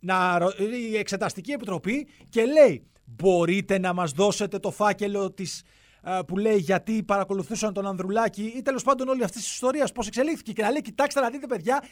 να, 0.00 0.38
η 0.90 0.96
Εξεταστική 0.96 1.52
Επιτροπή 1.52 2.06
και 2.28 2.44
λέει 2.44 2.86
μπορείτε 3.04 3.78
να 3.78 3.92
μας 3.92 4.12
δώσετε 4.12 4.58
το 4.58 4.70
φάκελο 4.70 5.32
της, 5.32 5.62
που 6.26 6.38
λέει 6.38 6.56
γιατί 6.56 7.02
παρακολουθούσαν 7.02 7.72
τον 7.72 7.86
Ανδρουλάκη 7.86 8.52
ή 8.56 8.62
τέλος 8.62 8.82
πάντων 8.82 9.08
όλη 9.08 9.24
αυτή 9.24 9.38
της 9.38 9.50
ιστορίας 9.52 9.92
πώς 9.92 10.06
εξελίχθηκε 10.06 10.52
και 10.52 10.62
να 10.62 10.70
λέει 10.70 10.80
κοιτάξτε 10.80 11.20
να 11.20 11.30
δείτε 11.30 11.46
παιδιά 11.46 11.84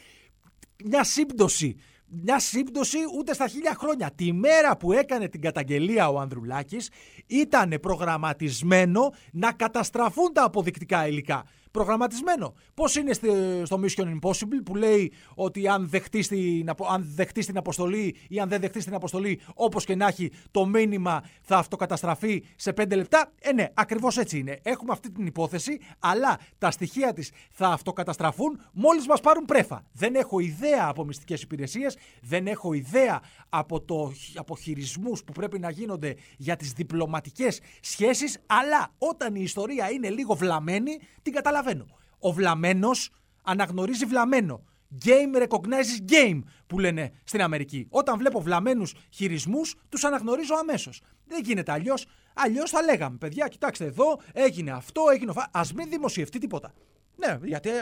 μια 0.83 1.03
σύμπτωση 1.03 1.75
μια 2.07 2.39
σύμπτωση 2.39 2.97
ούτε 3.17 3.33
στα 3.33 3.47
χίλια 3.47 3.75
χρόνια. 3.79 4.11
Τη 4.15 4.33
μέρα 4.33 4.77
που 4.77 4.91
έκανε 4.91 5.27
την 5.27 5.41
καταγγελία 5.41 6.09
ο 6.09 6.19
Ανδρουλάκης 6.19 6.89
ήταν 7.27 7.77
προγραμματισμένο 7.81 9.13
να 9.31 9.51
καταστραφούν 9.51 10.33
τα 10.33 10.43
αποδεικτικά 10.43 11.07
υλικά 11.07 11.45
προγραμματισμένο. 11.75 12.53
Πώς 12.73 12.95
είναι 12.95 13.13
στο 13.63 13.79
Mission 13.83 14.05
Impossible 14.05 14.61
που 14.65 14.75
λέει 14.75 15.11
ότι 15.35 15.67
αν 15.67 15.89
δεχτεί 15.89 16.27
την, 16.27 16.69
αν 16.89 17.05
δεχτείς 17.15 17.45
την 17.45 17.57
αποστολή 17.57 18.15
ή 18.27 18.39
αν 18.39 18.49
δεν 18.49 18.59
δεχτείς 18.59 18.83
την 18.83 18.93
αποστολή, 18.93 19.39
όπως 19.53 19.85
και 19.85 19.95
να 19.95 20.07
έχει, 20.07 20.31
το 20.51 20.65
μήνυμα 20.65 21.23
θα 21.41 21.57
αυτοκαταστραφεί 21.57 22.43
σε 22.55 22.73
5 22.81 22.95
λεπτά. 22.95 23.31
Ε, 23.41 23.53
ναι, 23.53 23.67
ακριβώς 23.73 24.17
έτσι 24.17 24.39
είναι. 24.39 24.59
Έχουμε 24.63 24.91
αυτή 24.91 25.11
την 25.11 25.25
υπόθεση, 25.25 25.79
αλλά 25.99 26.39
τα 26.57 26.71
στοιχεία 26.71 27.13
της 27.13 27.31
θα 27.51 27.67
αυτοκαταστραφούν 27.67 28.61
μόλις 28.73 29.07
μας 29.07 29.21
πάρουν 29.21 29.45
πρέφα. 29.45 29.85
Δεν 29.91 30.15
έχω 30.15 30.39
ιδέα 30.39 30.87
από 30.87 31.05
μυστικές 31.05 31.41
υπηρεσίες, 31.41 31.97
δεν 32.21 32.47
έχω 32.47 32.73
ιδέα 32.73 33.21
από, 33.49 33.81
το, 33.81 34.11
από 34.35 34.57
χειρισμούς 34.57 35.23
που 35.23 35.31
πρέπει 35.31 35.59
να 35.59 35.69
γίνονται 35.69 36.15
για 36.37 36.55
τις 36.55 36.71
διπλωματικές 36.71 37.59
σχέσεις, 37.79 38.37
αλλά 38.45 38.91
όταν 38.97 39.35
η 39.35 39.41
ιστορία 39.43 39.91
είναι 39.91 40.09
λίγο 40.09 40.33
βλαμμένη, 40.33 40.99
την 41.21 41.33
καταλαβαίνω. 41.33 41.64
Ο 42.19 42.31
βλαμένο 42.31 42.89
αναγνωρίζει 43.43 44.05
βλαμένο. 44.05 44.63
Game 45.05 45.47
recognizes 45.47 46.11
game 46.11 46.39
που 46.67 46.79
λένε 46.79 47.11
στην 47.23 47.41
Αμερική. 47.41 47.87
Όταν 47.89 48.17
βλέπω 48.17 48.41
βλαμμένους 48.41 48.93
χειρισμούς, 49.09 49.75
τους 49.89 50.03
αναγνωρίζω 50.03 50.55
αμέσως. 50.55 51.01
Δεν 51.27 51.43
γίνεται 51.43 51.71
αλλιώς. 51.71 52.05
Αλλιώς 52.33 52.69
θα 52.69 52.81
λέγαμε, 52.81 53.17
παιδιά, 53.17 53.47
κοιτάξτε 53.47 53.85
εδώ, 53.85 54.19
έγινε 54.33 54.71
αυτό, 54.71 55.01
έγινε 55.13 55.33
αυτό. 55.35 55.59
Α 55.59 55.61
μην 55.75 55.89
δημοσιευτεί 55.89 56.39
τίποτα. 56.39 56.73
Ναι, 57.15 57.39
γιατί 57.43 57.69
ε, 57.69 57.73
ε, 57.73 57.81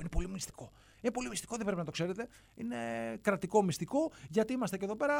είναι 0.00 0.08
πολύ 0.10 0.28
μυστικό. 0.28 0.72
Είναι 1.04 1.12
πολύ 1.12 1.28
μυστικό, 1.28 1.54
δεν 1.56 1.64
πρέπει 1.64 1.80
να 1.80 1.84
το 1.84 1.90
ξέρετε. 1.90 2.28
Είναι 2.54 2.76
κρατικό 3.20 3.62
μυστικό, 3.62 4.12
γιατί 4.28 4.52
είμαστε 4.52 4.76
και 4.76 4.84
εδώ 4.84 4.96
πέρα, 4.96 5.14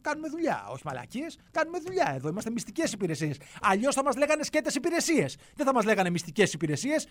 κάνουμε 0.00 0.28
δουλειά. 0.28 0.66
Όχι 0.70 0.82
μαλακίες, 0.84 1.38
κάνουμε 1.50 1.78
δουλειά 1.78 2.12
εδώ. 2.14 2.28
Είμαστε 2.28 2.50
μυστικές 2.50 2.92
υπηρεσίες. 2.92 3.38
Αλλιώς 3.60 3.94
θα 3.94 4.02
μας 4.02 4.16
λέγανε 4.16 4.42
σκέτες 4.42 4.74
υπηρεσίες. 4.74 5.36
Δεν 5.54 5.66
θα 5.66 5.72
μας 5.72 5.84
λέγανε 5.84 6.10
μυστικές 6.10 6.52
υπηρεσίες. 6.52 7.06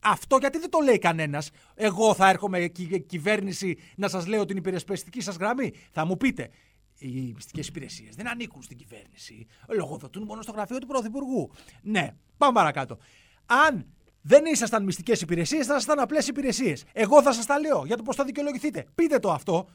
Αυτό 0.00 0.36
γιατί 0.36 0.58
δεν 0.58 0.70
το 0.70 0.78
λέει 0.78 0.98
κανένας. 0.98 1.50
Εγώ 1.74 2.14
θα 2.14 2.28
έρχομαι 2.28 2.66
κυβέρνηση 3.06 3.78
να 3.96 4.08
σας 4.08 4.26
λέω 4.26 4.44
την 4.44 4.56
υπηρεσπιστική 4.56 5.20
σας 5.20 5.36
γραμμή. 5.36 5.72
Θα 5.90 6.04
μου 6.04 6.16
πείτε, 6.16 6.50
οι 6.98 7.32
μυστικές 7.34 7.68
υπηρεσίες 7.68 8.14
δεν 8.14 8.28
ανήκουν 8.28 8.62
στην 8.62 8.76
κυβέρνηση. 8.76 9.46
Λογοδοτούν 9.68 10.22
μόνο 10.22 10.42
στο 10.42 10.52
γραφείο 10.52 10.78
του 10.78 10.86
Πρωθυπουργού. 10.86 11.50
Ναι, 11.82 12.14
πάμε 12.36 12.52
παρακάτω. 12.52 12.98
Αν 13.46 13.86
δεν 14.22 14.44
ήσασταν 14.44 14.84
μυστικές 14.84 15.20
υπηρεσίες, 15.20 15.66
θα 15.66 15.74
ήσασταν 15.74 16.00
απλές 16.00 16.28
υπηρεσίες. 16.28 16.84
Εγώ 16.92 17.22
θα 17.22 17.32
σας 17.32 17.46
τα 17.46 17.58
λέω 17.58 17.82
για 17.86 17.96
το 17.96 18.02
πώς 18.02 18.16
θα 18.16 18.24
δικαιολογηθείτε. 18.24 18.84
Πείτε 18.94 19.18
το 19.18 19.32
αυτό. 19.32 19.68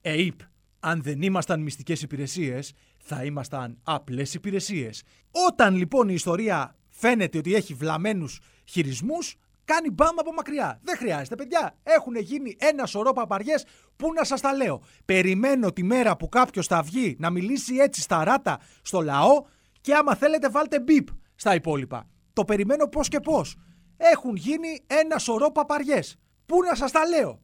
ΕΙΠ. 0.00 0.40
Αν 0.80 1.02
δεν 1.02 1.22
ήμασταν 1.22 1.60
μυστικές 1.60 2.02
υπηρεσίες, 2.02 2.72
θα 2.98 3.24
ήμασταν 3.24 3.78
απλές 3.82 4.34
υπηρεσίες. 4.34 5.02
Όταν 5.48 5.76
λοιπόν 5.76 6.08
η 6.08 6.14
ιστορία 6.14 6.76
φαίνεται 6.88 7.38
ότι 7.38 7.54
έχει 7.54 7.74
βλαμμένους 7.74 8.40
χειρισμούς, 8.64 9.36
κάνει 9.64 9.90
μπαμ 9.90 10.18
από 10.18 10.32
μακριά. 10.32 10.80
Δεν 10.82 10.96
χρειάζεται, 10.96 11.34
παιδιά. 11.34 11.74
Έχουν 11.82 12.16
γίνει 12.16 12.56
ένα 12.58 12.86
σωρό 12.86 13.12
παπαριές 13.12 13.64
που 13.96 14.12
να 14.12 14.24
σας 14.24 14.40
τα 14.40 14.54
λέω; 14.54 14.82
Περιμένω 15.04 15.72
τη 15.72 15.82
μέρα 15.82 16.16
που 16.16 16.28
κάποιος 16.28 16.66
θα 16.66 16.82
βγει 16.82 17.16
να 17.18 17.30
μιλήσει 17.30 17.76
έτσι 17.76 18.00
στα 18.00 18.24
ράτα 18.24 18.60
στο 18.82 19.00
λαό 19.00 19.44
και 19.80 19.94
άμα 19.94 20.14
θέλετε 20.14 20.50
βάλτε 20.50 20.80
μπιπ 20.80 21.08
στα 21.34 21.54
υπόλοιπα. 21.54 22.08
Το 22.32 22.44
περιμένω 22.44 22.88
πώς 22.88 23.08
και 23.08 23.20
πώς 23.20 23.56
έχουν 23.98 24.36
γίνει 24.36 24.80
ένα 24.86 25.18
σωρό 25.18 25.50
παπαριές. 25.50 26.16
Πού 26.46 26.62
να 26.62 26.74
σας 26.74 26.90
τα 26.92 27.06
λέω; 27.06 27.40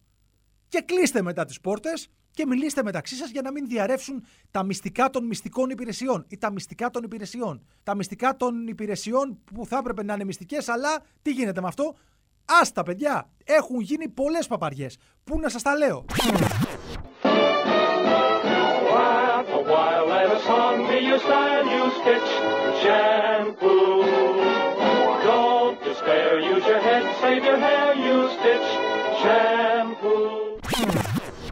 Και 0.68 0.80
κλείστε 0.80 1.22
μετά 1.22 1.44
τις 1.44 1.60
πόρτες 1.60 2.08
και 2.30 2.46
μιλήστε 2.46 2.82
μεταξύ 2.82 3.14
σας 3.14 3.30
για 3.30 3.42
να 3.42 3.52
μην 3.52 3.66
διαρρεύσουν 3.66 4.24
τα 4.50 4.62
μυστικά 4.62 5.10
των 5.10 5.24
μυστικών 5.26 5.70
υπηρεσιών 5.70 6.24
ή 6.28 6.38
τα 6.38 6.50
μυστικά 6.50 6.90
των 6.90 7.02
υπηρεσιών. 7.02 7.66
Τα 7.82 7.94
μυστικά 7.94 8.36
των 8.36 8.66
υπηρεσιών 8.66 9.38
που 9.44 9.66
θα 9.66 9.76
έπρεπε 9.76 10.02
να 10.02 10.14
είναι 10.14 10.24
μυστικές, 10.24 10.68
αλλά 10.68 11.02
τι 11.22 11.30
γίνεται 11.30 11.60
με 11.60 11.66
αυτό; 11.66 11.94
Άστα 12.60 12.82
παιδιά, 12.82 13.30
έχουν 13.44 13.80
γίνει 13.80 14.08
πολλές 14.08 14.46
παπαριές. 14.46 14.98
Πού 15.24 15.40
να 15.40 15.48
σας 15.48 15.62
τα 15.62 15.76
λέω; 15.76 16.04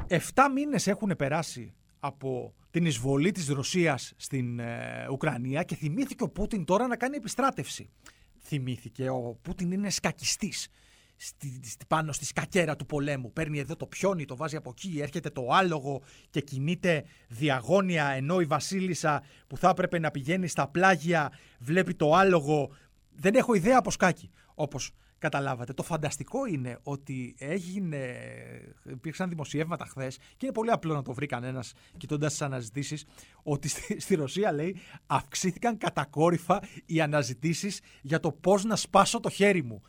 Εφτά 0.07 0.51
μήνες 0.51 0.87
έχουν 0.87 1.15
περάσει 1.19 1.75
από 2.01 2.55
την 2.71 2.87
εισβολή 2.87 3.31
της 3.31 3.49
Ρωσίας 3.49 4.13
στην 4.17 4.59
ε, 4.59 5.07
Ουκρανία 5.11 5.63
και 5.63 5.75
θυμήθηκε 5.75 6.23
ο 6.23 6.29
Πούτιν 6.29 6.65
τώρα 6.65 6.87
να 6.87 6.97
κάνει 6.97 7.17
επιστράτευση. 7.17 7.91
Θυμήθηκε, 8.39 9.09
ο 9.09 9.39
Πούτιν 9.43 9.73
είναι 9.73 9.91
σκακιστής 9.91 10.69
στη, 11.17 11.61
στη, 11.65 11.85
πάνω 11.89 12.13
στη 12.13 12.25
σκακέρα 12.25 12.77
του 12.77 12.87
πολέμου. 12.87 13.33
Παίρνει 13.33 13.59
εδώ 13.59 13.77
το 13.77 13.87
πιόνι, 13.87 14.25
το 14.25 14.37
βάζει 14.37 14.57
από 14.57 14.71
εκεί, 14.71 15.01
έρχεται 15.01 15.31
το 15.31 15.47
άλογο 15.51 16.03
και 16.31 16.41
κινείται 16.41 17.05
διαγώνια 17.29 18.07
ενώ 18.09 18.41
η 18.41 18.45
βασίλισσα 18.45 19.23
που 19.47 19.57
θα 19.57 19.69
έπρεπε 19.69 19.99
να 19.99 20.11
πηγαίνει 20.11 20.47
στα 20.47 20.69
πλάγια 20.69 21.33
βλέπει 21.59 21.95
το 21.95 22.15
άλογο. 22.15 22.71
Δεν 23.15 23.35
έχω 23.35 23.55
ιδέα 23.55 23.79
από 23.79 23.91
σκάκι, 23.91 24.31
όπως 24.55 24.93
Καταλάβατε. 25.23 25.73
Το 25.73 25.83
φανταστικό 25.83 26.47
είναι 26.47 26.79
ότι 26.83 27.35
έγινε, 27.39 28.17
υπήρξαν 28.91 29.29
δημοσιεύματα 29.29 29.85
χθες 29.85 30.17
και 30.17 30.47
είναι 30.47 30.53
πολύ 30.53 30.71
απλό 30.71 30.95
να 30.95 31.03
το 31.03 31.13
βρει 31.13 31.27
κανένας 31.27 31.73
κοιτώντας 31.97 32.31
τις 32.31 32.43
αναζητήσεις. 32.43 33.05
Ότι 33.43 33.69
στη, 33.69 34.01
στη, 34.01 34.15
Ρωσία 34.15 34.53
λέει 34.53 34.77
αυξήθηκαν 35.07 35.79
κατακόρυφα 35.79 36.63
οι 36.87 37.01
αναζητήσεις 37.01 37.81
για 38.03 38.21
το 38.21 38.33
πώς 38.33 38.65
να 38.65 38.77
σπάσω 38.77 39.21
το 39.21 39.31
χέρι 39.31 39.63
μου. 39.63 39.83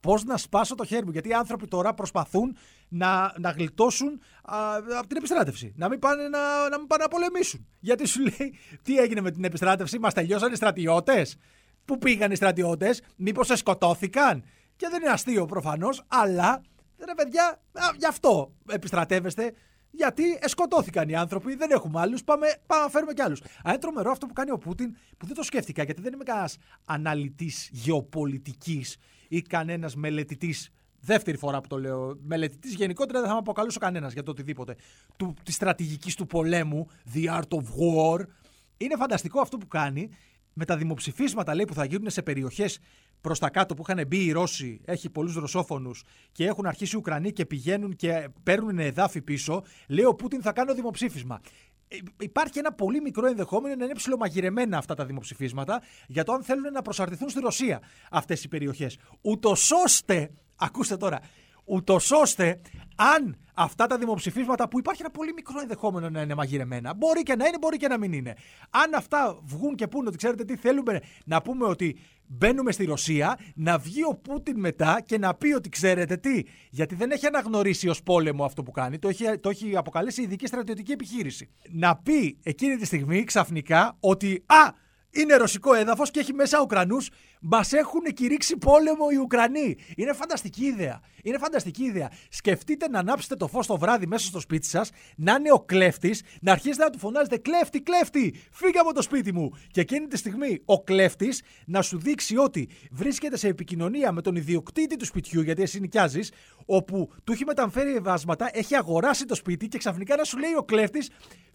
πώς 0.00 0.24
να 0.24 0.36
σπάσω 0.36 0.74
το 0.74 0.84
χέρι 0.84 1.04
μου. 1.04 1.10
Γιατί 1.10 1.28
οι 1.28 1.34
άνθρωποι 1.34 1.66
τώρα 1.66 1.94
προσπαθούν 1.94 2.56
να, 2.88 3.34
να 3.38 3.50
γλιτώσουν 3.50 4.20
α, 4.42 4.76
από 4.98 5.06
την 5.06 5.16
επιστράτευση. 5.16 5.72
Να 5.76 5.88
μην, 5.88 5.98
πάνε 5.98 6.22
να, 6.22 6.68
να 6.68 6.78
μην 6.78 6.86
πάνε 6.86 7.02
να 7.02 7.08
πολεμήσουν. 7.08 7.66
Γιατί 7.80 8.06
σου 8.06 8.20
λέει, 8.20 8.54
τι 8.82 8.96
έγινε 8.96 9.20
με 9.20 9.30
την 9.30 9.44
επιστράτευση, 9.44 9.98
μας 9.98 10.14
τελειώσαν 10.14 10.52
οι 10.52 10.56
στρατιώτες; 10.56 11.36
Πού 11.84 11.98
πήγαν 11.98 12.30
οι 12.30 12.34
στρατιώτες, 12.34 13.02
μήπως 13.16 13.46
σε 13.46 13.56
σκοτώθηκαν; 13.56 14.44
Και 14.78 14.88
δεν 14.90 15.02
είναι 15.02 15.10
αστείο 15.10 15.46
προφανώς, 15.46 16.04
αλλά 16.08 16.62
ρε 17.06 17.14
παιδιά, 17.16 17.60
γι' 17.96 18.06
αυτό 18.06 18.52
επιστρατεύεστε. 18.68 19.52
Γιατί 19.90 20.38
σκοτώθηκαν 20.44 21.08
οι 21.08 21.16
άνθρωποι, 21.16 21.54
δεν 21.54 21.70
έχουμε 21.70 22.00
άλλους. 22.00 22.24
Πάμε, 22.24 22.46
πάμε 22.66 22.82
να 22.82 22.88
φέρουμε 22.88 23.12
κι 23.12 23.22
άλλους. 23.22 23.40
Αν 23.40 23.48
είναι 23.70 23.78
τρομερό 23.78 24.10
αυτό 24.10 24.26
που 24.26 24.32
κάνει 24.32 24.50
ο 24.50 24.58
Πούτιν, 24.58 24.96
που 25.16 25.26
δεν 25.26 25.34
το 25.34 25.42
σκέφτηκα, 25.42 25.82
γιατί 25.82 26.02
δεν 26.02 26.12
είμαι 26.12 26.24
κανένας 26.24 26.56
αναλυτής 26.84 27.68
γεωπολιτικής 27.72 28.96
ή 29.28 29.42
κανένας 29.42 29.96
μελετητής. 29.96 30.70
Δεύτερη 31.00 31.36
φορά 31.36 31.60
που 31.60 31.68
το 31.68 31.78
λέω. 31.78 32.18
Μελετητής 32.22 32.74
γενικότερα 32.74 33.18
δεν 33.18 33.28
θα 33.28 33.34
με 33.34 33.40
αποκαλούσε 33.40 33.78
κανένας 33.78 34.12
για 34.12 34.22
το 34.22 34.30
οτιδήποτε. 34.30 34.76
Της 35.42 35.54
στρατηγικής 35.54 36.14
του 36.14 36.26
πολέμου, 36.26 36.88
The 37.14 37.24
Art 37.24 37.48
of 37.48 37.62
War. 37.62 38.20
Είναι 38.76 38.96
φανταστικό 38.96 39.40
αυτό 39.40 39.58
που 39.58 39.68
κάνει 39.68 40.10
με 40.58 40.64
τα 40.64 40.76
δημοψηφίσματα 40.76 41.54
λέει, 41.54 41.64
που 41.64 41.74
θα 41.74 41.84
γίνουν 41.84 42.10
σε 42.10 42.22
περιοχές 42.22 42.78
προς 43.20 43.38
τα 43.38 43.50
κάτω 43.50 43.74
που 43.74 43.84
είχαν 43.88 44.06
μπει 44.06 44.24
οι 44.24 44.32
Ρώσοι, 44.32 44.80
έχει 44.84 45.10
πολλούς 45.10 45.34
Ρωσόφωνους 45.34 46.02
και 46.32 46.46
έχουν 46.46 46.66
αρχίσει 46.66 46.94
οι 46.94 46.98
Ουκρανοί 46.98 47.32
και 47.32 47.46
πηγαίνουν 47.46 47.96
και 47.96 48.28
παίρνουν 48.42 48.78
εδάφη 48.78 49.22
πίσω, 49.22 49.62
λέει 49.88 50.04
ο 50.04 50.14
Πούτιν 50.14 50.42
θα 50.42 50.52
κάνω 50.52 50.74
δημοψήφισμα. 50.74 51.40
Ε, 51.88 51.96
υπάρχει 52.20 52.58
ένα 52.58 52.72
πολύ 52.72 53.00
μικρό 53.00 53.26
ενδεχόμενο 53.26 53.74
να 53.74 53.84
είναι 53.84 53.94
ψηλομαγειρεμένα 53.94 54.78
αυτά 54.78 54.94
τα 54.94 55.04
δημοψηφίσματα 55.04 55.82
για 56.06 56.24
το 56.24 56.32
αν 56.32 56.42
θέλουν 56.42 56.72
να 56.72 56.82
προσαρτηθούν 56.82 57.28
στη 57.28 57.40
Ρωσία 57.40 57.82
αυτές 58.10 58.44
οι 58.44 58.48
περιοχές. 58.48 58.98
Ούτως 59.20 59.70
ώστε, 59.84 60.30
ακούστε 60.66 60.96
τώρα, 60.96 61.20
ούτως 61.68 62.10
ώστε 62.10 62.60
αν 62.96 63.36
αυτά 63.54 63.86
τα 63.86 63.98
δημοψηφίσματα 63.98 64.68
που 64.68 64.78
υπάρχει 64.78 65.00
ένα 65.00 65.10
πολύ 65.10 65.32
μικρό 65.32 65.60
ενδεχόμενο 65.60 66.10
να 66.10 66.20
είναι 66.20 66.34
μαγειρεμένα, 66.34 66.94
μπορεί 66.94 67.22
και 67.22 67.36
να 67.36 67.46
είναι, 67.46 67.58
μπορεί 67.60 67.76
και 67.76 67.88
να 67.88 67.98
μην 67.98 68.12
είναι. 68.12 68.34
Αν 68.70 68.94
αυτά 68.94 69.38
βγουν 69.44 69.74
και 69.74 69.86
πούνε 69.86 70.08
ότι 70.08 70.16
ξέρετε 70.16 70.44
τι 70.44 70.56
θέλουμε 70.56 71.00
να 71.24 71.42
πούμε 71.42 71.66
ότι 71.66 71.98
μπαίνουμε 72.26 72.72
στη 72.72 72.84
Ρωσία, 72.84 73.38
να 73.54 73.78
βγει 73.78 74.04
ο 74.04 74.14
Πούτιν 74.14 74.58
μετά 74.58 75.02
και 75.06 75.18
να 75.18 75.34
πει 75.34 75.52
ότι 75.52 75.68
ξέρετε 75.68 76.16
τι, 76.16 76.42
γιατί 76.70 76.94
δεν 76.94 77.10
έχει 77.10 77.26
αναγνωρίσει 77.26 77.88
ως 77.88 78.02
πόλεμο 78.02 78.44
αυτό 78.44 78.62
που 78.62 78.70
κάνει, 78.70 78.98
το 78.98 79.08
έχει, 79.08 79.38
το 79.38 79.48
έχει 79.48 79.76
αποκαλέσει 79.76 80.22
ειδική 80.22 80.46
στρατιωτική 80.46 80.92
επιχείρηση. 80.92 81.48
Να 81.70 81.96
πει 81.96 82.38
εκείνη 82.42 82.76
τη 82.76 82.84
στιγμή 82.86 83.24
ξαφνικά 83.24 83.96
ότι 84.00 84.44
«Α, 84.46 84.72
είναι 85.10 85.36
ρωσικό 85.36 85.74
έδαφος 85.74 86.10
και 86.10 86.20
έχει 86.20 86.32
μέσα 86.32 86.60
Ουκρανούς. 86.60 87.10
Μας 87.40 87.72
έχουν 87.72 88.02
κηρύξει 88.14 88.56
πόλεμο 88.56 89.06
οι 89.12 89.16
Ουκρανοί. 89.16 89.76
Είναι 89.96 90.12
φανταστική 90.12 90.64
ιδέα. 90.64 91.00
Είναι 91.22 91.38
φανταστική 91.38 91.84
ιδέα. 91.84 92.10
Σκεφτείτε 92.28 92.88
να 92.88 92.98
ανάψετε 92.98 93.36
το 93.36 93.48
φως 93.48 93.66
το 93.66 93.76
βράδυ 93.78 94.06
μέσα 94.06 94.26
στο 94.26 94.40
σπίτι 94.40 94.66
σας, 94.66 94.90
να 95.16 95.34
είναι 95.38 95.52
ο 95.52 95.60
κλέφτης, 95.60 96.22
να 96.40 96.52
αρχίσετε 96.52 96.84
να 96.84 96.90
του 96.90 96.98
φωνάζετε 96.98 97.36
Κλέφτη, 97.36 97.80
κλέφτη, 97.80 98.34
φύγε 98.50 98.78
από 98.78 98.94
το 98.94 99.02
σπίτι 99.02 99.32
μου. 99.32 99.50
Και 99.70 99.80
εκείνη 99.80 100.06
τη 100.06 100.16
στιγμή 100.16 100.62
ο 100.64 100.82
κλέφτης 100.82 101.42
να 101.66 101.82
σου 101.82 101.98
δείξει 101.98 102.36
ότι 102.36 102.68
βρίσκεται 102.90 103.36
σε 103.36 103.48
επικοινωνία 103.48 104.12
με 104.12 104.22
τον 104.22 104.36
ιδιοκτήτη 104.36 104.96
του 104.96 105.04
σπιτιού, 105.04 105.40
γιατί 105.40 105.62
εσύ 105.62 105.80
νοικιάζεις, 105.80 106.32
όπου 106.66 107.12
του 107.24 107.32
έχει 107.32 107.44
μεταφέρει 107.44 107.94
ευάσματα, 107.94 108.50
έχει 108.52 108.76
αγοράσει 108.76 109.24
το 109.24 109.34
σπίτι 109.34 109.68
και 109.68 109.78
ξαφνικά 109.78 110.16
να 110.16 110.24
σου 110.24 110.38
λέει 110.38 110.54
ο 110.54 110.62
κλέφτης 110.62 111.08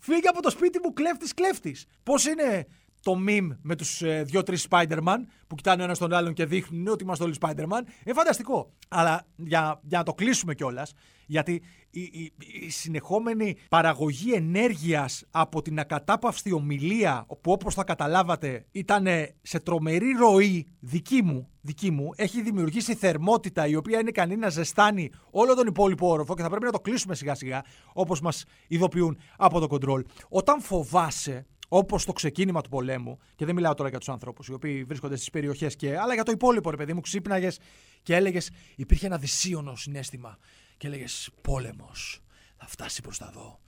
Φύγε 0.06 0.28
από 0.28 0.42
το 0.42 0.50
σπίτι 0.50 0.80
μου, 0.84 0.94
κλέφτης, 0.94 1.34
κλέφτης. 1.34 1.86
Πώς 2.04 2.26
είναι 2.26 2.68
το 3.04 3.16
meme 3.28 3.50
με 3.62 3.76
τους 3.76 4.02
ε, 4.02 4.24
δύο-τρει 4.24 4.58
Spider-Man 4.70 5.18
που 5.48 5.56
κοιτάνε 5.56 5.82
ο 5.82 5.86
ένας 5.86 5.98
τον 5.98 6.14
άλλον 6.14 6.34
και 6.34 6.46
δείχνουν 6.46 6.88
ότι 6.88 7.04
είμαστε 7.04 7.24
όλοι 7.24 7.36
Spider-Man. 7.40 7.82
Είναι 8.06 8.14
φανταστικό. 8.14 8.74
Αλλά 8.88 9.26
για, 9.36 9.80
για 9.84 9.98
να 9.98 10.04
το 10.04 10.14
κλείσουμε 10.14 10.56
κιόλας, 10.56 10.94
γιατί 11.26 11.62
η, 11.90 12.02
η, 12.02 12.34
η, 12.38 12.70
συνεχόμενη 12.70 13.58
παραγωγή 13.70 14.34
ενέργειας 14.34 15.24
από 15.32 15.62
την 15.62 15.80
ακατάπαυστη 15.80 16.52
ομιλία, 16.52 17.26
που 17.42 17.52
όπως 17.52 17.74
θα 17.74 17.84
καταλάβατε 17.84 18.66
ήταν 18.72 19.08
σε 19.42 19.60
τρομερή 19.60 20.12
ροή 20.12 20.68
δική 20.80 21.22
μου, 21.24 21.50
δική 21.62 21.92
μου, 21.92 22.10
έχει 22.16 22.42
δημιουργήσει 22.42 22.96
θερμότητα 22.96 23.68
η 23.68 23.76
οποία 23.76 24.00
είναι 24.00 24.10
ικανή 24.10 24.36
να 24.36 24.50
ζεστάνει 24.50 25.12
όλο 25.32 25.56
τον 25.56 25.68
υπόλοιπο 25.68 26.10
όροφο 26.10 26.36
και 26.36 26.42
θα 26.42 26.50
πρέπει 26.50 26.66
να 26.66 26.72
το 26.72 26.80
κλείσουμε 26.80 27.16
σιγά 27.16 27.36
σιγά, 27.36 27.64
όπως 27.94 28.22
μας 28.22 28.46
ειδοποιούν 28.68 29.18
από 29.38 29.60
το 29.60 29.68
control. 29.70 30.02
Όταν 30.30 30.62
φοβάσαι 30.62 31.46
όπως 31.68 32.06
το 32.06 32.14
ξεκίνημα 32.14 32.62
του 32.62 32.70
πολέμου, 32.70 33.20
και 33.36 33.46
δεν 33.46 33.56
μιλάω 33.56 33.74
τώρα 33.74 33.90
για 33.90 33.98
τους 33.98 34.10
ανθρώπους 34.10 34.48
οι 34.48 34.54
οποίοι 34.54 34.84
βρίσκονται 34.84 35.16
στις 35.16 35.30
περιοχές, 35.30 35.76
αλλά 36.02 36.14
για 36.14 36.24
το 36.24 36.32
υπόλοιπο, 36.32 36.70
ρε 36.70 36.78
παιδί 36.78 36.94
μου, 36.94 37.02
ξύπναγες 37.02 37.60
και 38.04 38.16
έλεγες, 38.16 38.50
υπήρχε 38.76 39.06
ένα 39.06 39.18
δυσίωνο 39.18 39.76
συνέστημα 39.76 40.38
και 40.78 40.88
έλεγες 40.88 41.30
Πόλεμος, 41.42 42.20
θα 42.58 42.68
φτάσει 42.68 43.02
προς 43.02 43.18
τα 43.18 43.32
δω. 43.34 43.60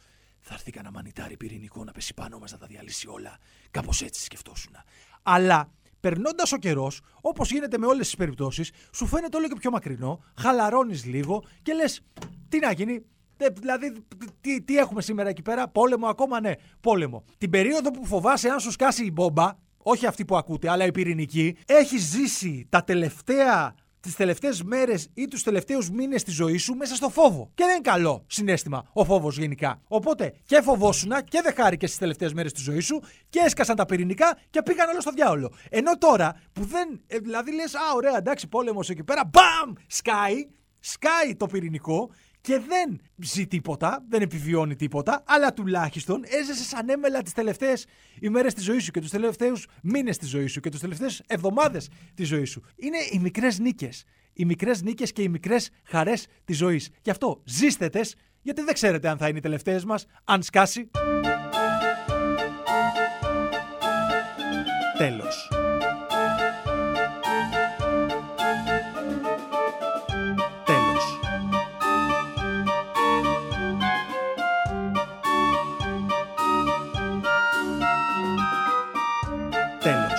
Θα 0.47 0.53
έρθει 0.53 0.71
κανένα 0.71 0.93
μανιτάρι 0.93 1.37
πυρηνικό 1.37 1.83
να 1.83 1.91
πέσει 1.91 2.13
πάνω 2.13 2.39
μας 2.39 2.51
να 2.51 2.57
τα 2.57 2.65
διαλύσει 2.65 3.07
όλα. 3.07 3.37
Κάπως 3.71 4.01
έτσι 4.01 4.23
σκεφτόσουν. 4.23 4.75
Αλλά 5.23 5.71
περνώντας 5.99 6.51
ο 6.51 6.57
καιρός, 6.57 7.01
όπως 7.21 7.51
γίνεται 7.51 7.77
με 7.77 7.85
όλες 7.85 8.05
τις 8.05 8.15
περιπτώσεις, 8.15 8.71
σου 8.93 9.05
φαίνεται 9.05 9.37
όλο 9.37 9.47
και 9.47 9.55
πιο 9.59 9.71
μακρινό, 9.71 10.23
χαλαρώνεις 10.37 11.05
λίγο 11.05 11.43
και 11.61 11.73
λες, 11.73 12.01
τι 12.49 12.59
να 12.59 12.71
γίνει, 12.71 13.05
Δηλαδή, 13.53 13.93
τι, 14.41 14.61
τι 14.61 14.77
έχουμε 14.77 15.01
σήμερα 15.01 15.29
εκεί 15.29 15.41
πέρα, 15.41 15.67
πόλεμο 15.67 16.07
ακόμα, 16.07 16.39
ναι, 16.39 16.51
πόλεμο. 16.81 17.23
Την 17.37 17.49
περίοδο 17.49 17.91
που 17.91 18.05
φοβάσαι 18.05 18.49
αν 18.49 18.59
σου 18.59 18.71
σκάσει 18.71 19.05
η 19.05 19.11
μπόμπα, 19.13 19.51
όχι 19.77 20.05
αυτή 20.05 20.25
που 20.25 20.37
ακούτε, 20.37 20.69
αλλά 20.69 20.85
η 20.85 20.91
πυρηνική, 20.91 21.57
έχεις 21.65 22.01
ζήσει 22.01 22.67
τα 22.69 22.83
τελευταία 22.83 23.75
τις 24.05 24.15
τελευταίες 24.15 24.63
μέρες 24.63 25.07
ή 25.13 25.27
τους 25.27 25.43
τελευταίους 25.43 25.89
μήνες 25.89 26.23
της 26.23 26.33
ζωής 26.33 26.63
σου 26.63 26.73
μέσα 26.73 26.95
στο 26.95 27.09
φόβο. 27.09 27.51
Και 27.53 27.63
δεν 27.63 27.73
είναι 27.73 27.81
καλό 27.81 28.23
συνέστημα 28.27 28.83
ο 28.93 29.05
φόβος 29.05 29.37
γενικά. 29.37 29.81
Οπότε 29.87 30.33
και 30.45 30.61
φοβόσουνα 30.61 31.21
και 31.21 31.41
δεν 31.43 31.53
χάρηκες 31.55 31.89
τις 31.89 31.99
τελευταίες 31.99 32.33
μέρες 32.33 32.53
της 32.53 32.63
ζωής 32.63 32.85
σου 32.85 33.01
και 33.29 33.39
έσκασαν 33.45 33.75
τα 33.75 33.85
πυρηνικά 33.85 34.37
και 34.49 34.61
πήγαν 34.61 34.89
όλο 34.89 35.01
στο 35.01 35.11
διάολο. 35.11 35.53
Ενώ 35.69 35.97
τώρα 35.97 36.41
που 36.53 36.65
δεν. 36.65 37.01
Ε, 37.07 37.17
δηλαδή 37.17 37.53
λες, 37.53 37.75
Α, 37.75 37.79
ωραία, 37.95 38.17
εντάξει, 38.17 38.47
πόλεμος 38.47 38.89
εκεί 38.89 39.03
πέρα, 39.03 39.21
μπαμ! 39.33 39.73
Σκάει, 39.87 40.47
σκάει 40.79 41.35
το 41.35 41.45
πυρηνικό 41.45 42.09
και 42.45 42.59
δεν 42.59 42.99
ζει 43.23 43.47
τίποτα, 43.47 44.05
δεν 44.09 44.21
επιβιώνει 44.21 44.75
τίποτα, 44.75 45.23
αλλά 45.25 45.53
τουλάχιστον 45.53 46.23
έζησε 46.25 46.63
σαν 46.63 46.89
έμελα 46.89 47.21
τις 47.21 47.33
τελευταίες 47.33 47.85
ημέρες 48.19 48.53
της 48.53 48.63
ζωής 48.63 48.83
σου 48.83 48.91
και 48.91 48.99
τους 48.99 49.09
τελευταίους 49.09 49.67
μήνες 49.81 50.17
της 50.17 50.29
ζωής 50.29 50.51
σου 50.51 50.59
και 50.59 50.69
τι 50.69 50.79
τελευταίες 50.79 51.21
εβδομάδες 51.27 51.89
της 52.13 52.27
ζωής 52.27 52.49
σου. 52.49 52.63
Είναι 52.75 52.97
οι 53.11 53.19
μικρές 53.19 53.59
νίκες. 53.59 54.03
Οι 54.33 54.45
μικρές 54.45 54.81
νίκες 54.81 55.11
και 55.11 55.21
οι 55.21 55.27
μικρές 55.27 55.69
χαρές 55.83 56.27
της 56.45 56.57
ζωής. 56.57 56.89
Γι' 57.01 57.09
αυτό 57.09 57.41
ζήστε 57.45 57.89
τες, 57.89 58.15
γιατί 58.41 58.61
δεν 58.61 58.73
ξέρετε 58.73 59.09
αν 59.09 59.17
θα 59.17 59.27
είναι 59.27 59.37
οι 59.37 59.41
τελευταίες 59.41 59.85
μας, 59.85 60.05
αν 60.23 60.43
σκάσει. 60.43 60.89
Τέλος. 64.97 65.54
Τέλος. 79.85 80.14